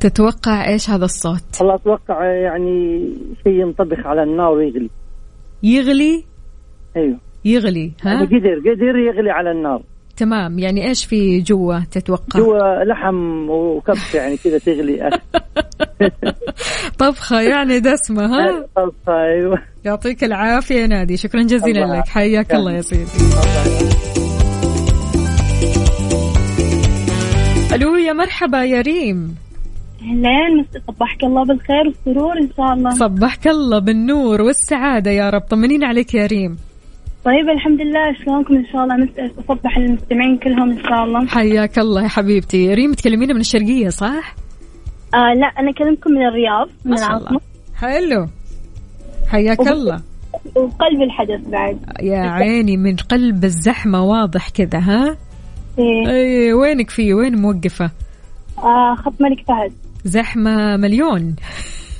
[0.00, 3.08] تتوقع إيش هذا الصوت؟ والله أتوقع يعني
[3.44, 4.90] شيء ينطبخ على النار ويغلي.
[5.62, 6.31] يغلي؟
[6.96, 7.18] أيوه.
[7.44, 9.82] يغلي ها؟ يعني قدر قدر يغلي على النار.
[10.16, 15.10] تمام يعني إيش في جوا تتوقع؟ جوا لحم وكبسة يعني كذا تغلي.
[16.98, 19.58] طبخة يعني دسمة ها؟ طبخة أيوه.
[19.84, 21.16] يعطيك العافية يا نادي.
[21.16, 22.08] شكرا جزيلا الله لك.
[22.08, 23.10] حياك الله يا سيدي
[27.74, 29.34] ألو يا مرحبا يا ريم.
[30.02, 32.90] أهلين صبحك الله بالخير والسرور إن شاء الله.
[32.90, 35.42] صبحك الله بالنور والسعادة يا رب.
[35.42, 36.56] طمنين عليك يا ريم.
[37.24, 39.08] طيب الحمد لله شلونكم إن شاء الله؟
[39.50, 41.26] أصبح المستمعين كلهم إن شاء الله.
[41.26, 42.74] حياك الله يا حبيبتي.
[42.74, 44.34] ريم تكلمينا من الشرقية صح؟
[45.14, 47.40] آه لا أنا أكلمكم من الرياض من العاصمة.
[47.76, 48.26] حلو.
[49.28, 50.00] حياك وب- الله.
[50.56, 51.78] وقلب الحدث بعد.
[52.02, 55.16] يا عيني من قلب الزحمة واضح كذا ها؟
[55.78, 56.08] إيه.
[56.12, 57.90] اي وينك فيه؟ وين موقفه؟
[58.58, 59.72] آه خط ملك فهد.
[60.04, 61.36] زحمة مليون.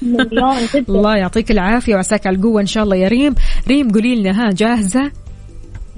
[0.03, 0.85] مليون جدا.
[0.89, 2.97] الله يعطيك العافية وعساك على القوة إن شاء الله.
[2.97, 3.35] يا ريم
[3.69, 5.11] ريم قولي لنا ها جاهزة؟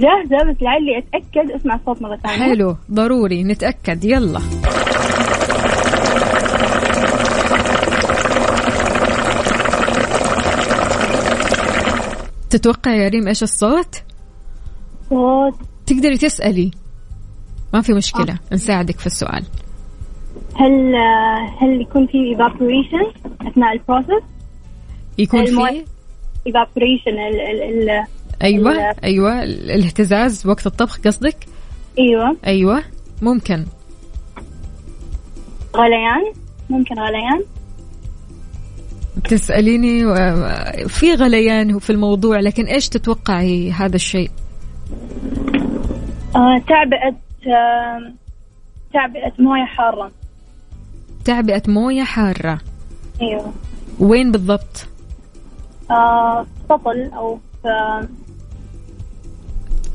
[0.01, 2.37] جاهزة بس لعلي أتأكد أسمع الصوت مرة ثانية.
[2.55, 4.05] حلو ضروري نتأكد.
[4.05, 4.41] يلا.
[12.51, 13.95] تتوقع يا ريم إيش الصوت؟
[15.11, 15.55] صوت.
[15.87, 16.71] تقدري تسألي.
[17.75, 19.45] ما في مشكلة نساعدك في السؤال.
[20.57, 20.95] هل
[21.61, 23.17] هل يكون في evaporation
[23.47, 24.25] أثناء البروسس؟
[25.19, 25.85] يكون في؟
[26.49, 28.05] evaporation ال ال ال
[28.43, 29.43] أيوه ال- أيوه.
[29.45, 31.37] الاهتزاز وقت الطبخ قصدك؟
[31.99, 32.37] أيوه.
[32.47, 32.83] أيوه
[33.23, 33.65] ممكن.
[35.77, 36.33] غليان؟
[36.71, 37.43] ممكن غليان؟
[39.25, 40.15] تساليني و-
[40.89, 44.31] في غليان في الموضوع لكن إيش تتوقعي هذا الشيء؟
[46.37, 47.17] آه تعبئة
[47.47, 48.13] آه
[48.93, 50.11] تعبئة موية حارة.
[51.25, 52.61] تعبئه موية حارة.
[53.23, 53.53] أيوه.
[54.01, 54.87] وين بالضبط؟
[55.91, 58.09] آه سطل أو في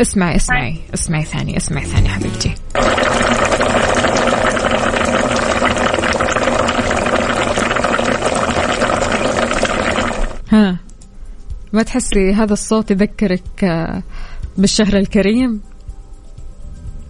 [0.02, 2.56] اسمعي اسمعي اسمعي ثاني اسمعي ثاني حبيبتي.
[10.52, 10.78] ها
[11.74, 14.04] ما تحسي هذا الصوت يذكرك آه،
[14.58, 15.62] بالشهر الكريم؟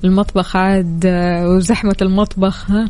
[0.04, 2.90] المطبخ عاد آه، وزحمة المطبخ ها؟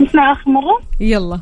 [0.00, 1.40] نسمع آخر مرة؟ يلا.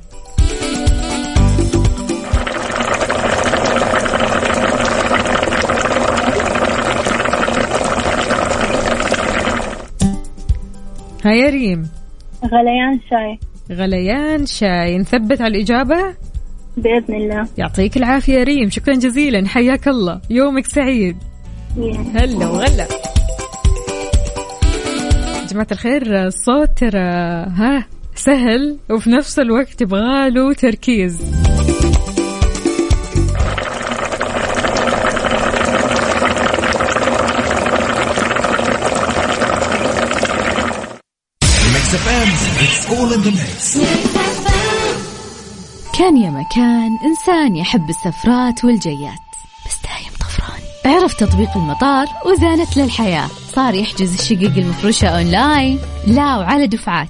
[11.25, 11.89] ها يا ريم.
[12.45, 13.39] غليان شاي.
[13.77, 14.99] غليان شاي.
[14.99, 16.15] نثبت على الإجابة؟
[16.77, 17.49] بإذن الله.
[17.59, 18.71] يعطيك العافية يا ريم.
[18.71, 19.49] شكرا جزيلا.
[19.49, 20.21] حياك الله.
[20.31, 21.17] يومك سعيد.
[22.15, 23.14] هلا وغلا.
[25.55, 26.99] جماعة الخير الصوت ترى
[27.59, 31.19] ها سهل وفي نفس الوقت يبغاله تركيز.
[45.99, 49.25] كان يا مكان إنسان يحب السفرات والجيات
[49.67, 50.61] بس دايم طفران.
[50.95, 53.44] عرف تطبيق المطار وزانت له الحياة.
[53.55, 55.79] صار يحجز الشقق المفروشة أونلاين.
[56.07, 57.09] لا وعلى دفعات.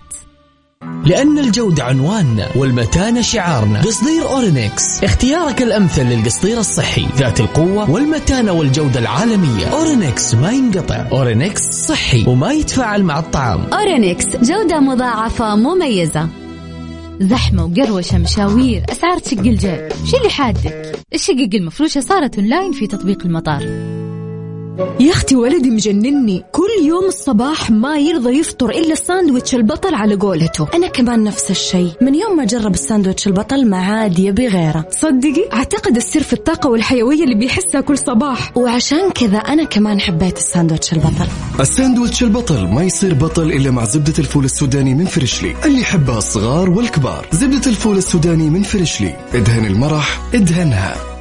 [1.05, 3.83] لأن الجودة عنواننا والمتانة شعارنا.
[3.83, 5.05] قصدير أورينكس.
[5.05, 7.07] اختيارك الأمثل للقصدير الصحي.
[7.17, 9.67] ذات القوة والمتانة والجودة العالمية.
[9.67, 11.07] أورينكس ما ينقطع.
[11.13, 13.61] أورينكس صحي وما يتفاعل مع الطعام.
[13.73, 16.29] أورينكس جودة مضاعفة مميزة.
[17.21, 19.89] زحمة وقروشة مشاوير أسعار تشق الجيب.
[20.11, 24.04] وش اللي حادك؟ الشقق المفروشة صارت أونلاين في تطبيق المطار.
[25.01, 26.45] يا أختي ولدي مجنني.
[26.53, 30.69] كل يوم الصباح ما يرضى يفطر إلا الساندويتش البطل على قولته.
[30.75, 31.93] أنا كمان نفس الشيء.
[32.01, 34.87] من يوم ما جرب الساندويتش البطل ما عاد يبي غيره.
[34.91, 38.57] صدقي؟ أعتقد السر في الطاقة والحيوية اللي بيحسها كل صباح.
[38.57, 41.27] وعشان كذا أنا كمان حبيت الساندويتش البطل.
[41.61, 45.55] الساندويتش البطل ما يصير بطل إلا مع زبدة الفول السوداني من Freshly.
[45.65, 47.27] اللي يحبها الصغار والكبار.
[47.33, 49.15] زبدة الفول السوداني من Freshly.
[49.35, 51.14] ادهن المرح ادهنها.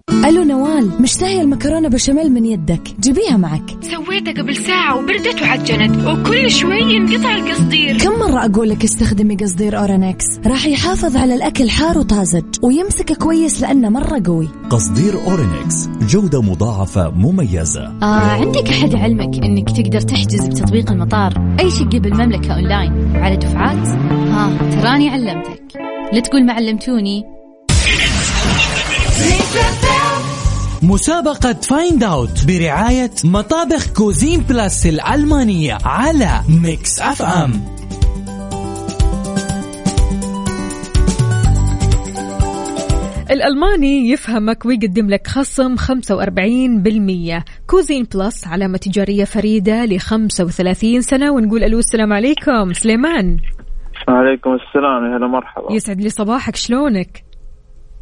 [0.10, 2.82] ألو نوال مشتهية المكرونة بشاميل من يدك.
[3.00, 3.78] جيبيها معك.
[3.82, 7.98] سويتها قبل ساعة وبردت وعجنت وكل شوي ينقطع القصدير.
[7.98, 13.62] كم مرة أقول لك استخدمي قصدير أورينكس راح يحافظ على الأكل حار وطازج ويمسك كويس
[13.62, 14.50] لأنه مرة قوي.
[14.70, 17.86] قصدير أورينكس جودة مضاعفة مميزة.
[18.02, 23.16] آه عندك أحد علمك أنك تقدر تحجز بتطبيق المطار؟ أي شقة بالمملكة أونلاين.
[23.16, 25.64] وعلى دفعات؟ ها تراني علمتك.
[26.14, 27.24] لا تقول ما علمتوني.
[30.84, 37.52] مسابقة Find Out برعاية مطابخ Cuisine Plus الألمانية على Mix FM
[43.32, 51.64] الألماني يفهمك ويقدم لك خصم 45% Cuisine Plus علامة تجارية فريدة ل 35 سنة ونقول
[51.64, 52.74] ألو السلام عليكم.
[52.74, 53.38] سليمان.
[54.08, 55.74] وعليكم السلام يا هلا مرحبا.
[55.74, 57.27] يسعد لي صباحك شلونك؟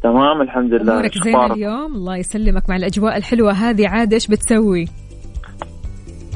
[0.06, 0.92] تمام الحمد لله.
[0.92, 3.52] أمورك إيش زين أخبارك؟ اليوم؟ الله يسلمك مع الأجواء الحلوة.
[3.52, 4.88] هذه عاد إيش بتسوي؟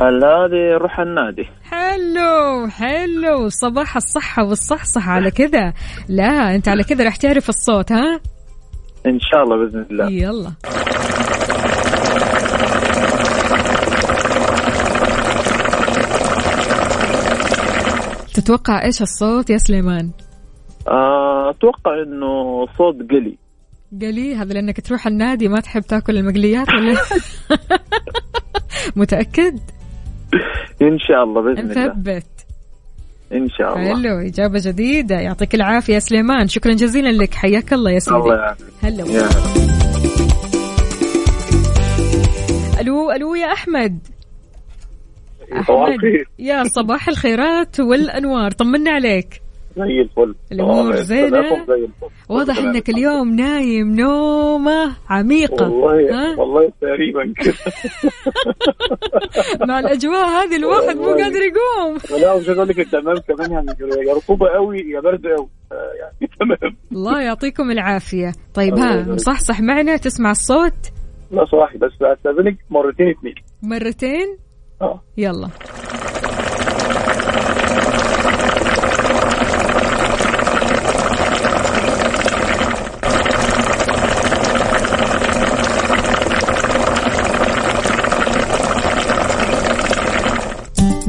[0.00, 1.48] هذه روح النادي.
[1.62, 3.48] حلو حلو.
[3.48, 5.12] صباح الصحة والصحصحة.
[5.12, 5.72] على كذا.
[6.08, 8.20] لا أنت على كذا راح تعرف الصوت ها؟
[9.06, 10.10] إن شاء الله بإذن الله.
[10.10, 10.52] يلا.
[18.34, 20.10] تتوقع إيش الصوت يا سليمان؟
[20.88, 23.39] آه، أتوقع إنه صوت قلي.
[23.92, 27.00] قلي هذا لأنك تروح النادي ما تحب تاكل المقليات ولا؟
[28.96, 29.58] متأكد؟
[30.82, 31.86] إن شاء الله بإذن الله.
[31.86, 32.26] نثبت
[33.32, 34.02] إن شاء الله.
[34.02, 35.20] حلو إجابة جديدة.
[35.20, 36.48] يعطيك العافية سليمان.
[36.48, 37.34] شكرا جزيلا لك.
[37.34, 38.16] حياك الله يا سيدي.
[38.16, 38.66] الله يعافيك.
[38.82, 39.04] هلا.
[42.80, 43.98] ألو ألو يا أحمد.
[45.52, 45.98] أحمد.
[46.38, 48.50] يا صباح الخيرات والأنوار.
[48.50, 49.42] طمنا عليك.
[49.76, 51.88] زي الفل الأمور آه،؟ تلاتهم زي.
[52.28, 52.58] واضح.
[52.58, 57.54] إنك اليوم نايم نومة عميقة والله ها؟ والله تقريبا كده
[59.68, 61.04] مع الأجواء هذه الواحد مو.
[61.04, 63.66] قادر يقوم ولا مش أقول لك تمام كمان يعني
[64.08, 69.02] يا رطوبه قوي يا برد قوي آه، يعني تمام الله يعطيكم العافية طيب ها.
[69.08, 70.74] مصحصح معنا تسمع الصوت
[71.30, 74.36] لا صاحي بس استاذنك مرتين اثنين مرتين
[74.82, 75.48] آه يلا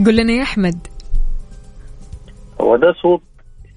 [0.05, 0.87] قل لنا يا أحمد.
[2.61, 3.21] هو ده صوت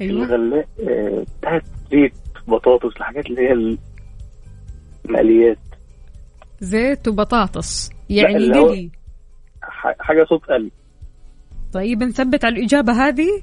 [0.00, 0.24] أيوه.
[0.24, 2.12] الغلاء آه، بتاعت زيت
[2.48, 3.76] بطاطس الحاجات اللي هي
[5.04, 5.58] المقليات.
[6.60, 7.90] زيت وبطاطس.
[8.10, 8.90] يعني قلي
[10.00, 10.70] حاجة صوت قلب
[11.72, 13.42] طيب نثبت على الإجابة هذه؟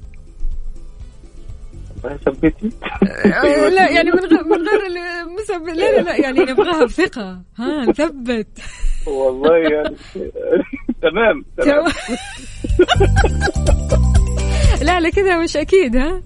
[2.25, 2.71] ثبتي.
[3.25, 5.67] آه، لا يعني من غير من غير المسب...
[5.67, 8.47] لا لا لا يعني نبغاها بثقه ها نثبت.
[9.07, 9.95] والله يعني.
[11.01, 11.85] تمام تمام.
[14.87, 16.21] لا لا كذا مش أكيد ها؟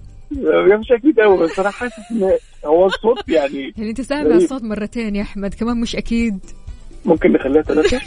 [0.80, 2.30] مش أكيد قوي بس أنا حاسس إن
[2.64, 6.38] هو الصوت يعني يعني أنت سامع الصوت مرتين يا أحمد كمان مش أكيد.
[7.04, 7.96] ممكن نخليها ثلاثة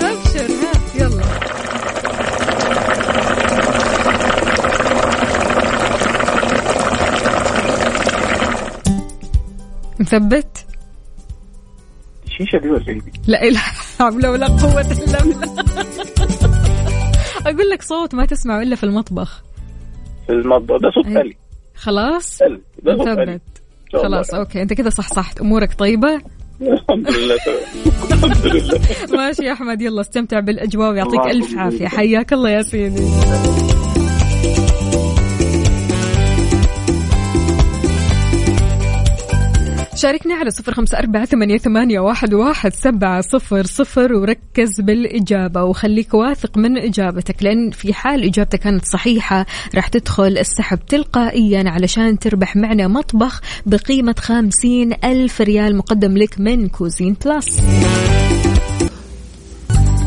[0.00, 1.22] أبشر هات يلا.
[10.00, 10.66] مثبت؟
[12.40, 13.60] الشيشه دي ولا إيه؟ لا إله
[13.98, 15.54] حول ولا قوة إلا بالله.
[17.46, 19.42] أقول لك صوت ما تسمعه إلا في المطبخ.
[20.26, 20.76] في المطبخ.
[20.76, 21.20] ده صوت أي.
[21.20, 21.36] آلي
[21.74, 22.38] خلاص.
[22.82, 23.08] ده صوت.
[23.08, 23.40] نثبت
[23.92, 24.16] شاء الله.
[24.16, 24.62] خلاص أوكي.
[24.62, 25.40] أنت كذا صحصحت.
[25.40, 26.20] أمورك طيبة؟
[26.60, 27.36] الحمد لله
[28.12, 28.80] الحمد لله.
[29.26, 29.82] ماشي يا أحمد.
[29.82, 31.58] يلا استمتع بالأجواء ويعطيك يخليك.
[31.58, 31.88] عافية.
[31.88, 33.04] حياك الله يا سيدي.
[40.04, 46.14] شاركنا على صفر خمسة أربعة ثمانية, ثمانية واحد, واحد سبعة صفر صفر وركز بالإجابة وخليك
[46.14, 52.56] واثق من إجابتك لأن في حال إجابتك كانت صحيحة راح تدخل السحب تلقائيا علشان تربح
[52.56, 57.60] معنا مطبخ بقيمة خمسين ألف ريال مقدم لك من Cuisine Plus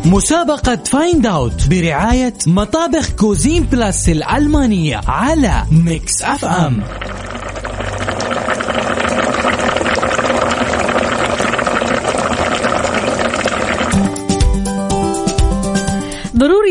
[0.06, 6.84] مسابقة Find Out برعاية مطابخ Cuisine Plus الألمانية على Mix FM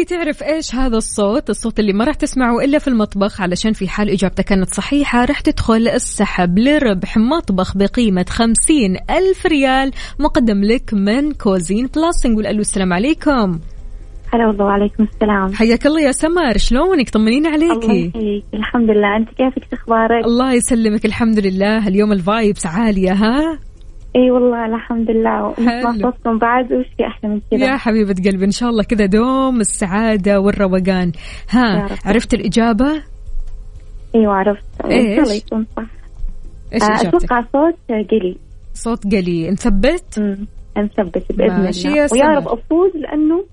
[0.07, 4.11] تعرف إيش هذا الصوت؟ الصوت اللي ما راح تسمعه إلا في المطبخ علشان في حال
[4.11, 11.33] إجابتك كانت صحيحة راح تدخل السحب لربح مطبخ بقيمة خمسين ألف ريال مقدم لك من
[11.33, 13.59] Cuisine Plus نقول ألو السلام عليكم.
[14.35, 15.53] هلا والله وعليكم السلام.
[15.55, 18.45] حياك الله يا سمر شلونك؟ طمنيني الله عليكي يحييك.
[18.55, 19.17] الحمد لله.
[19.17, 21.89] أنت كيفك؟ أخبارك؟ الله يسلمك الحمد لله.
[21.89, 23.59] اليوم ال vibes عالية ها؟
[24.17, 25.45] إي والله الحمد لله.
[25.47, 25.93] ونسمع.
[25.93, 29.61] صوتكم بعد وش في أحلى من كذا؟ يا حبيبة قلبي إن شاء الله كذا دوم
[29.61, 31.13] السعادة والروقان.
[31.51, 31.89] ها.
[32.05, 33.03] عرفت الإجابة؟
[34.15, 34.65] إيوه عرفت.
[34.85, 35.83] إن؟ شاء الله يكون صح.
[36.75, 37.79] إيش آه، أتوقع صوت
[38.11, 38.37] قلي.
[38.75, 39.51] صوت قلي.
[39.51, 40.19] نثبت؟
[40.79, 42.39] نثبت بإذن ماشي الله يا ويا.
[42.39, 43.45] رب أفوز لأنه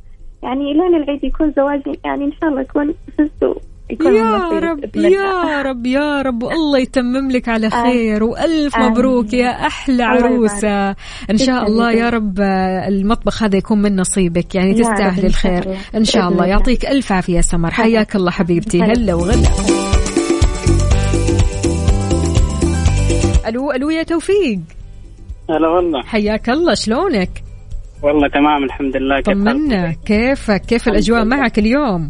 [0.44, 3.62] يعني لين العيد يكون زواجي يعني إن شاء الله يكون فزت
[3.94, 4.96] يكون يا رب.
[4.96, 6.44] يا رب يا رب.
[6.44, 8.24] والله يتمم لك على خير.
[8.24, 8.90] وألف آمين.
[8.90, 10.04] مبروك يا أحلى.
[10.04, 10.90] عروسة.
[11.32, 12.10] إن شاء الله يا.
[12.10, 14.56] رب آه، المطبخ هذا يكون من نصيبك.
[14.56, 15.64] يعني تستاهل إن شاء الخير.
[15.64, 15.78] الله.
[15.96, 16.46] إن شاء الله.
[16.46, 17.72] يعطيك ألف عافية يا سمر.
[17.72, 18.82] حياك الله حبيبتي.
[18.82, 18.94] هلا.
[18.94, 19.48] هلا وغلا.
[23.48, 24.60] ألو ألو يا توفيق.
[25.50, 26.74] هلا والله حياك الله.
[26.74, 27.30] شلونك؟
[28.04, 29.16] والله تمام الحمد لله.
[29.22, 32.08] كيف طمنا؟ كيفك؟ كيف الأجواء معك اليوم؟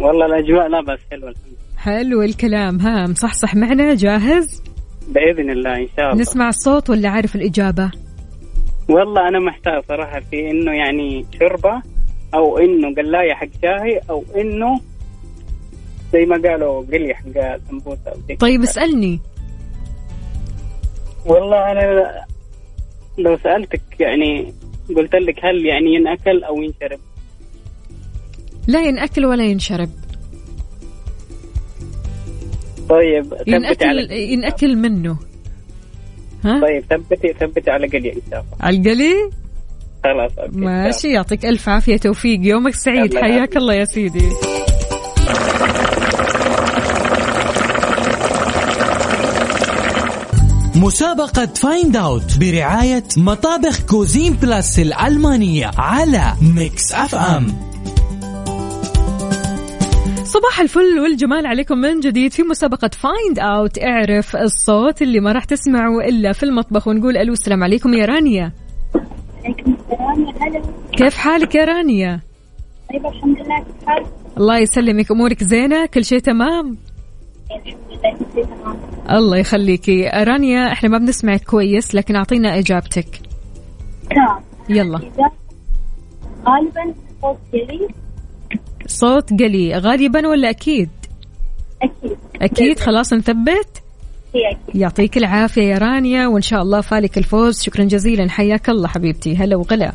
[0.00, 1.30] والله الأجواء لا بس حلوة.
[1.30, 2.80] الحمد لله حلو الكلام.
[2.80, 4.62] ها مصحصح معنا جاهز؟
[5.08, 6.20] بإذن الله إن شاء الله.
[6.20, 7.90] نسمع الصوت ولا عارف الإجابة؟
[8.88, 11.82] والله أنا محتار صراحة في إنه يعني شوربة
[12.34, 14.80] أو إنه قلاية حق شاهي أو إنه
[16.12, 18.62] زي ما قالوا قلي حق سمبوسه طيب.
[18.62, 19.20] اسألني.
[21.26, 22.12] والله أنا
[23.18, 24.54] لو سألتك يعني
[24.96, 27.00] قلت لك هل يعني ينأكل أو ينشرب؟
[28.66, 29.90] لا ينأكل ولا ينشرب.
[32.88, 35.16] طيب ثبتي ينأكل على ينأكل منه.
[36.44, 38.56] ها؟ طيب ثبتي ثبتي على قلي إن شاء الله.
[38.60, 39.30] على القلي
[40.04, 40.58] خلاص okay.
[40.58, 42.40] ماشي يعطيك ألف عافية توفيق.
[42.42, 43.14] يومك سعيد.
[43.14, 43.56] الله حياك.
[43.56, 44.28] الله يا سيدي.
[50.76, 57.73] مسابقة Find Out برعاية مطابخ Cuisine Plus الألمانية على Mix FM
[60.34, 65.44] صباح الفل والجمال عليكم من جديد في مسابقة Find Out اعرف الصوت اللي ما راح
[65.44, 68.52] تسمعه إلا في المطبخ ونقول ألو السلام عليكم يا رانيا.
[69.44, 70.62] عليكم السلام هلا.
[70.92, 72.20] كيف حالك يا رانيا؟
[72.92, 74.06] طيب الحمد لله كيف حالك؟
[74.38, 76.76] الله يسلمك أمورك زينة؟ كل شيء تمام؟
[77.50, 78.76] الحمد لله كل شيء تمام.
[79.10, 80.08] الله يخليكي.
[80.08, 83.20] رانيا إحنا ما بنسمعك كويس لكن أعطينا إجابتك.
[84.68, 85.00] يلا.
[86.46, 87.38] غالبا صوت
[88.86, 90.88] صوت قلي غالبا ولا أكيد؟
[91.82, 92.18] أكيد.
[92.42, 92.78] أكيد.
[92.78, 93.82] خلاص نثبت.
[94.34, 94.58] أكيد.
[94.74, 97.62] يعطيك العافية يا رانيا وإن شاء الله فالك الفوز.
[97.62, 98.30] شكرا جزيلا.
[98.30, 99.36] حياك الله حبيبتي.
[99.36, 99.92] هلا وغلا.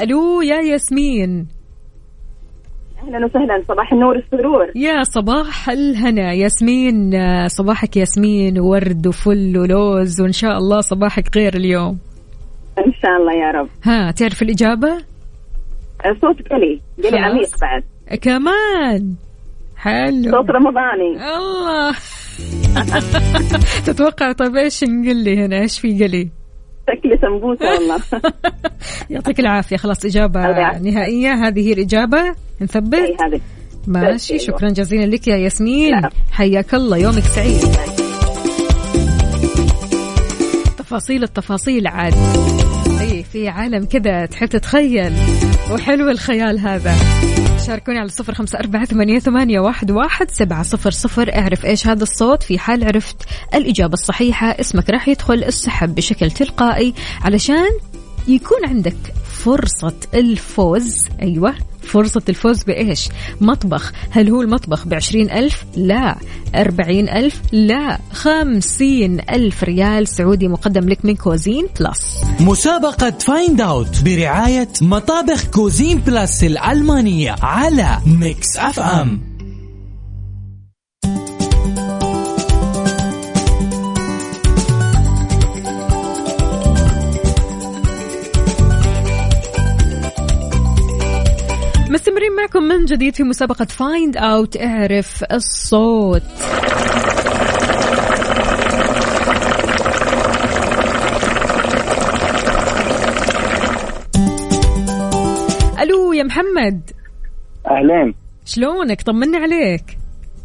[0.00, 1.46] ألو يا ياسمين.
[3.02, 3.62] أهلا وسهلا.
[3.68, 6.32] صباح النور والسرور يا صباح الهنا.
[6.32, 11.98] ياسمين آه، صباحك ياسمين وورد وفل ولوز وإن شاء الله صباحك غير اليوم.
[12.78, 13.68] إن شاء الله يا رب.
[13.84, 14.98] ها تعرف الإجابة؟
[16.20, 16.80] صوت قلي.
[17.04, 17.18] قلي.
[17.18, 17.84] عميق بعد.
[18.20, 19.14] كمان.
[19.76, 20.30] حلو.
[20.30, 21.36] صوت رمضاني.
[21.36, 21.94] الله.
[23.86, 26.28] تتوقع طيب إيش نقول لي هنا؟ إيش في قلي؟
[26.90, 28.00] شكلي سمبوسة والله.
[29.10, 29.76] يعطيك العافية.
[29.76, 30.40] خلاص إجابة.
[30.78, 31.32] نهائية.
[31.32, 32.34] هذه هي الإجابة.
[32.60, 33.16] نثبت.
[33.22, 33.40] هذه.
[33.86, 34.38] ماشي.
[34.38, 36.00] شكرا جزيلا لك يا ياسمين.
[36.32, 36.96] حياك الله.
[36.96, 37.60] يومك سعيد.
[40.78, 42.14] تفاصيل التفاصيل عاد.
[43.06, 45.12] أي في عالم كذا تحب تتخيل.
[45.70, 46.94] وحلو الخيال هذا.
[47.66, 51.34] شاركوني على صفر خمسة أربعة ثمانية, ثمانية واحد, واحد سبعة صفر صفر.
[51.34, 52.42] اعرف إيش هذا الصوت.
[52.42, 53.16] في حال عرفت
[53.54, 57.70] الإجابة الصحيحة اسمك راح يدخل السحب بشكل تلقائي علشان
[58.28, 58.96] يكون عندك
[59.44, 61.06] فرصة الفوز.
[61.22, 61.54] أيوة.
[61.86, 63.08] فرصة الفوز بإيش؟
[63.40, 63.92] مطبخ.
[64.10, 66.16] هل هو المطبخ بعشرين ألف؟ لا.
[66.54, 67.98] أربعين ألف؟ لا.
[68.12, 72.24] خمسين ألف ريال سعودي مقدم لك من Cuisine Plus.
[72.40, 79.35] مسابقة Find Out برعاية مطابخ Cuisine Plus الألمانية على Mix FM.
[92.68, 96.22] من جديد في مسابقة Find Out اعرف الصوت.
[105.82, 106.90] ألو يا محمد.
[107.70, 108.14] أهلين.
[108.44, 109.98] شلونك؟ طمنا عليك.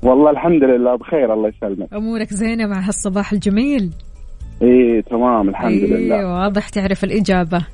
[0.03, 1.93] والله الحمد لله بخير الله يسلمك.
[1.93, 3.89] أمورك زينة مع هالصباح الجميل؟
[4.61, 6.15] إيه تمام الحمد لله.
[6.15, 7.65] أيوه واضح تعرف الإجابة.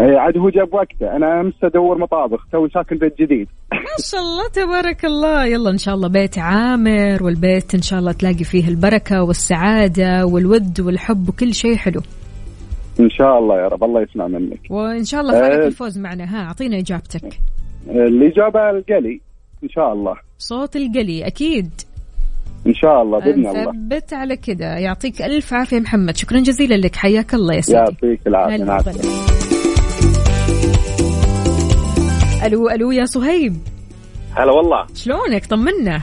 [0.00, 1.16] إيه عاد هو جاب وقته.
[1.16, 3.48] أنا أمس أدور مطابخ توي ساكن بيت جديد.
[3.72, 5.46] ما شاء الله تبارك الله.
[5.46, 10.80] يلا إن شاء الله بيت عامر والبيت إن شاء الله تلاقي فيه البركة والسعادة والود
[10.80, 12.00] والحب وكل شيء حلو.
[13.00, 14.60] إن شاء الله يا رب الله يسمع منك.
[14.70, 15.66] وإن شاء الله فالك أه.
[15.66, 16.24] الفوز معنا.
[16.24, 17.40] ها أعطينا إجابتك.
[17.88, 19.20] الاجابه القلي
[19.64, 20.14] إن شاء الله.
[20.38, 21.70] صوت القلي أكيد.
[22.66, 23.72] إن شاء الله بإذن الله.
[23.72, 26.16] نثبت على كذا يعطيك ألف عافية محمد.
[26.16, 26.96] شكرا جزيلا لك.
[26.96, 27.78] حياك الله يا سيدي.
[27.78, 29.55] يعطيك العافية.
[32.44, 33.56] ألو ألو يا صهيب.
[34.36, 34.86] هلا والله.
[34.94, 36.00] شلونك؟ طمنا.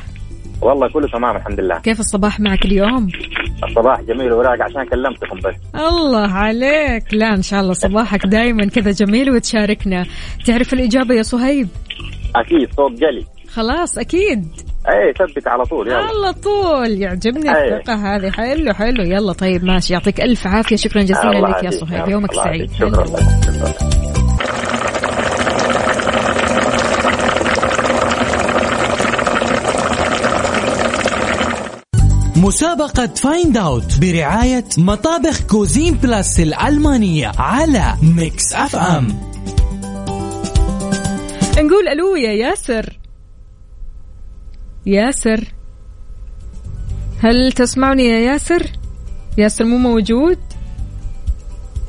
[0.62, 1.80] والله كله تمام الحمد لله.
[1.80, 3.08] كيف الصباح معك اليوم؟
[3.64, 5.56] الصباح جميل وراق عشان كلمتكم بس.
[5.76, 7.14] الله عليك.
[7.14, 10.06] لا إن شاء الله صباحك دائما كذا جميل وتشاركنا.
[10.46, 11.68] تعرف الإجابة يا صهيب؟
[12.36, 14.48] أكيد صوت قلي خلاص أكيد.
[14.90, 15.98] اي ثبت على طول يلا.
[15.98, 17.02] على طول.
[17.02, 17.78] يعجبني أي.
[17.78, 18.32] الثقة هذه.
[18.32, 19.04] حلو حلو.
[19.04, 19.94] يلا طيب ماشي.
[19.94, 20.76] يعطيك ألف عافية.
[20.76, 21.70] شكرا جزيلا لك يا.
[21.70, 22.08] صهيب.
[22.08, 22.34] يومك.
[22.34, 22.72] سعيد.
[22.72, 23.04] شكرا.
[23.04, 23.83] لك
[32.44, 39.08] مسابقة Find Out برعاية مطابخ Cuisine Plus الألمانية على Mix FM
[41.58, 43.00] نقول ألو يا ياسر.
[44.86, 45.54] ياسر.
[47.20, 48.72] هل تسمعني يا ياسر؟
[49.38, 50.38] ياسر مو موجود؟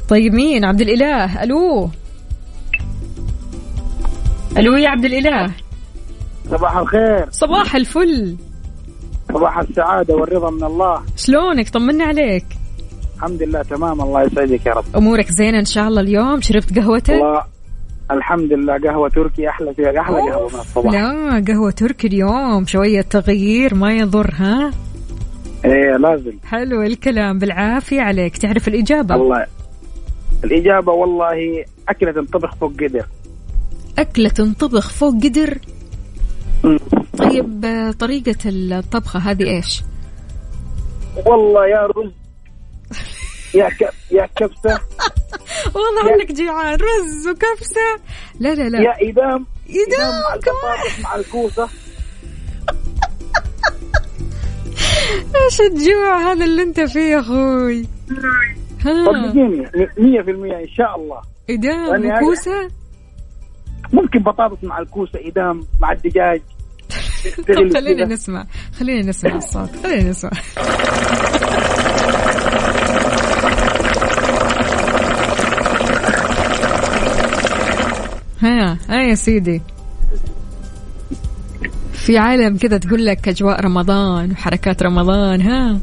[0.08, 1.42] طيب مين؟ عبد الإله.
[1.42, 1.90] ألو.
[4.56, 5.52] ألو يا عبد الإله.
[6.50, 7.28] صباح الخير.
[7.30, 8.36] صباح الفل.
[9.34, 11.02] صباح السعادة والرضا من الله.
[11.16, 12.44] شلونك؟ طمنا عليك.
[13.16, 14.00] الحمد لله تمام.
[14.00, 14.84] الله يسعدك يا رب.
[14.96, 17.42] أمورك زينة إن شاء الله اليوم؟ شربت قهوتك؟ والله
[18.10, 20.30] الحمد لله قهوة تركي أحلى فيها أحلى أوف.
[20.30, 20.92] قهوة من الصباح.
[20.92, 24.70] لا قهوة تركي اليوم شوية تغيير ما يضر ها؟
[25.64, 26.32] إيه لازم.
[26.44, 28.36] حلو الكلام بالعافية عليك.
[28.36, 29.46] تعرف الإجابة؟ والله
[30.44, 33.06] الإجابة والله أكلة تنطبخ فوق قدر.
[33.98, 35.58] أكلة تنطبخ فوق قدر؟
[37.34, 39.82] طيب طريقة الطبخة هذه إيش؟
[41.26, 42.12] والله يا رز.
[43.54, 43.70] يا.
[44.10, 44.80] يا كبسة.
[45.74, 48.00] والله انك جيعان رز وكبسة.
[48.40, 48.80] لا لا لا.
[48.80, 49.46] يا إدام.
[49.68, 51.68] إدام مع البطاطس مع الكوسة.
[55.44, 57.86] إيش الجوع هذا اللي أنت فيه يا أخوي؟
[58.82, 59.68] صدقيني 100%
[59.98, 61.22] إن شاء الله.
[61.50, 62.70] إدام وكوسة؟
[63.92, 66.42] ممكن بطاطس مع الكوسة إدام مع الدجاج.
[67.56, 68.46] طب خلينا نسمع.
[68.78, 70.30] خلينا نسمع الصوت خلينا نسمع.
[78.42, 79.62] ها ها يا سيدي.
[81.92, 85.78] في عالم كذا تقول لك أجواء رمضان وحركات رمضان ها؟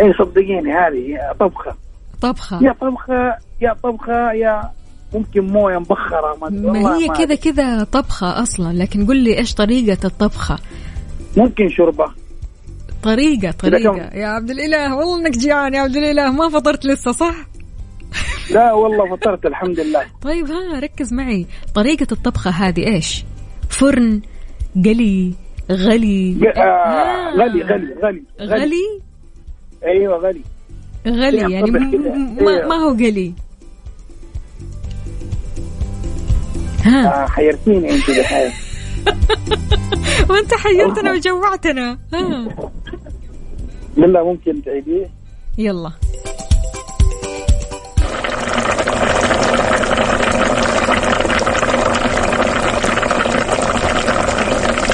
[0.00, 1.74] اي صدقيني هذه طبخة.
[2.22, 2.60] طبخة.
[2.62, 4.62] يا طبخة يا طبخة يا
[5.14, 10.06] ممكن موية مبخرة ما, ما هي كذا كذا طبخة أصلا لكن قل لي إيش طريقة
[10.06, 10.58] الطبخة؟
[11.36, 12.06] ممكن شوربة.
[13.02, 13.92] طريقة طريقة.
[13.92, 16.30] كم- يا عبد الإله والله إنك جيعان يا عبد الإله.
[16.32, 17.34] ما فطرت لسه صح؟
[18.50, 20.02] لا والله فطرت الحمد لله.
[20.22, 21.46] طيب ها ركز معي.
[21.74, 23.24] طريقة الطبخة هذه إيش؟
[23.70, 24.20] فرن
[24.84, 25.32] قلي
[25.70, 26.36] غلي.
[26.56, 27.30] آه آه.
[27.34, 29.00] غلي غلي غلي غلي.
[29.84, 30.40] أيوه غلي.
[31.06, 32.66] غلي فيها يعني م- إيه.
[32.66, 33.32] ما هو قلي.
[36.86, 37.24] ها.
[37.24, 38.52] آه، حيرتيني انت دحين
[40.30, 41.98] وانت حيرتنا وجوعتنا.
[42.14, 42.48] ها.
[43.96, 45.06] بالله ممكن تعيديه؟
[45.58, 45.92] يلا.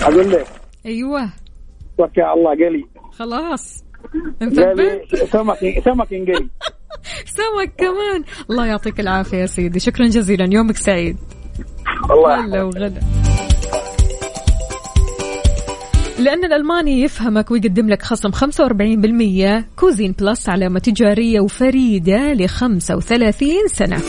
[0.03, 0.47] أقول لك
[0.86, 1.28] أيوه.
[1.99, 2.84] توكل على الله قلي.
[3.12, 3.84] خلاص.
[5.32, 6.49] سمك سمك قلي.
[7.26, 8.24] سمك كمان.
[8.51, 9.78] الله يعطيك العافية يا سيدي.
[9.80, 10.49] شكرا جزيلا.
[10.53, 11.16] يومك سعيد.
[12.13, 12.93] هلا وغلا
[16.19, 24.03] لأن الألماني يفهمك ويقدم لك خصم 45% Cuisine Plus علامة تجارية فريدة ل 35 سنة.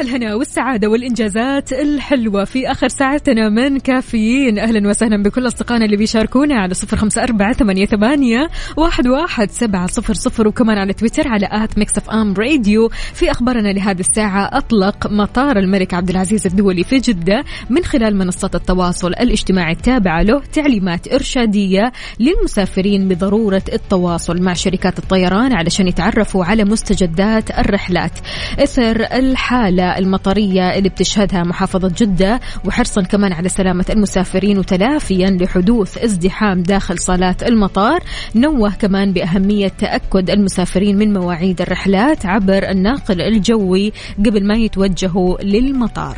[0.00, 4.58] الهنا والسعادة والإنجازات الحلوة في آخر ساعتنا من كافيين.
[4.58, 9.86] أهلا وسهلا بكل أصدقائنا اللي بيشاركونا على صفر خمسة أربعة ثمانية, ثمانية واحد, واحد سبعة
[9.86, 12.88] صفر صفر وكمان على تويتر على at Mix FM Radio.
[13.14, 18.50] في أخبارنا لهذه الساعة أطلق مطار الملك عبد العزيز الدولي في جدة من خلال منصة
[18.54, 26.64] التواصل الاجتماعي التابعة له تعليمات إرشادية للمسافرين بضرورة التواصل مع شركات الطيران علشان يتعرفوا على
[26.64, 28.12] مستجدات الرحلات.
[28.58, 36.62] إثر الحالة المطرية اللي بتشهدها محافظة جدة وحرصا كمان على سلامة المسافرين وتلافيا لحدوث ازدحام
[36.62, 38.00] داخل صالات المطار.
[38.34, 46.16] نوه كمان بأهمية تأكد المسافرين من مواعيد الرحلات عبر الناقل الجوي قبل ما يتوجهوا للمطار.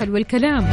[0.00, 0.70] حلو الكلام.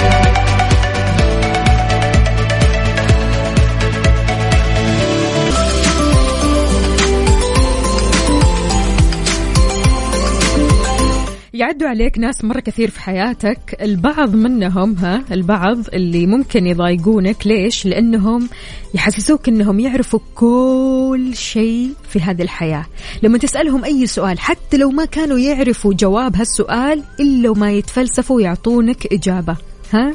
[11.56, 13.78] يعدوا عليك ناس مرة كثير في حياتك.
[13.82, 17.48] البعض منهم ها البعض اللي ممكن يضايقونك.
[17.48, 18.50] ليش؟ لأنهم
[18.94, 22.86] يحسسوك أنهم يعرفوا كل شيء في هذه الحياة.
[23.24, 29.14] لما تسألهم أي سؤال حتى لو ما كانوا يعرفوا جواب هالسؤال إلا وما يتفلسفوا ويعطونك
[29.14, 29.56] إجابة.
[29.94, 30.14] ها؟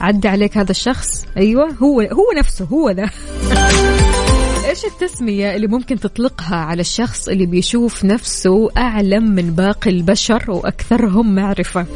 [0.00, 3.10] عدى عليك هذا الشخص؟ أيوة هو هو نفسه هو ذا.
[4.74, 11.34] إيش التسمية اللي ممكن تطلقها على الشخص اللي بيشوف نفسه أعلم من باقي البشر وأكثرهم
[11.34, 11.86] معرفة؟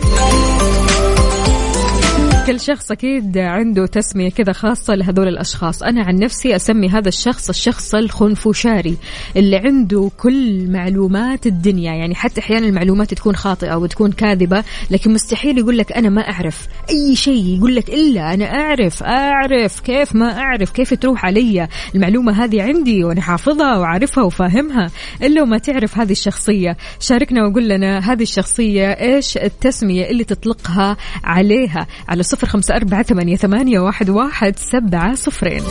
[2.49, 5.83] كل شخص أكيد عنده تسمية كذا خاصة لهذول الأشخاص.
[5.83, 8.97] أنا عن نفسي أسمي هذا الشخص الشخص الخنفشاري
[9.37, 11.95] اللي عنده كل معلومات الدنيا.
[11.95, 16.67] يعني حتى أحيانا المعلومات تكون خاطئة وتكون كاذبة لكن مستحيل يقول لك أنا ما أعرف.
[16.91, 21.69] أي شيء يقول لك إلا أنا أعرف أعرف كيف ما أعرف كيف تروح علي.
[21.95, 24.91] المعلومة هذه عندي وأنا حافظها وعارفها وفاهمها.
[25.23, 31.87] إلا وما تعرف هذه الشخصية شاركنا وقول لنا هذه الشخصية إيش التسمية اللي تطلقها عليها.
[32.09, 33.03] على صفر خمسة أربعة
[33.37, 35.63] ثمانية واحد, واحد سبعة صفرين.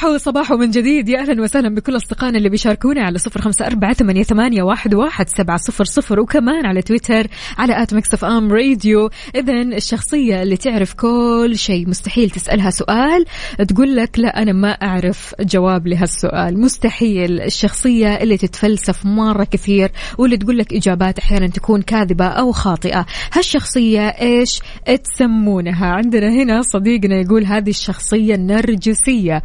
[0.00, 1.08] صباحو صباحو من جديد.
[1.08, 5.28] يا أهلا وسهلا بكل أصدقائنا اللي بيشاركونا على صفر خمسة أربعة ثمانية, ثمانية واحد, واحد
[5.28, 7.26] سبعة صفر صفر وكمان على تويتر
[7.58, 9.10] على at Mix FM Radio.
[9.34, 13.24] اذا الشخصية اللي تعرف كل شيء مستحيل تسألها سؤال
[13.68, 16.60] تقول لك لا أنا ما أعرف جواب لهالسؤال.
[16.60, 17.40] مستحيل.
[17.40, 23.06] الشخصية اللي تتفلسف مرة كثير واللي تقول لك إجابات أحيانا تكون كاذبة أو خاطئة.
[23.32, 24.60] هالشخصية إيش
[25.04, 29.42] تسمونها؟ عندنا هنا صديقنا يقول هذه الشخصية النرجسية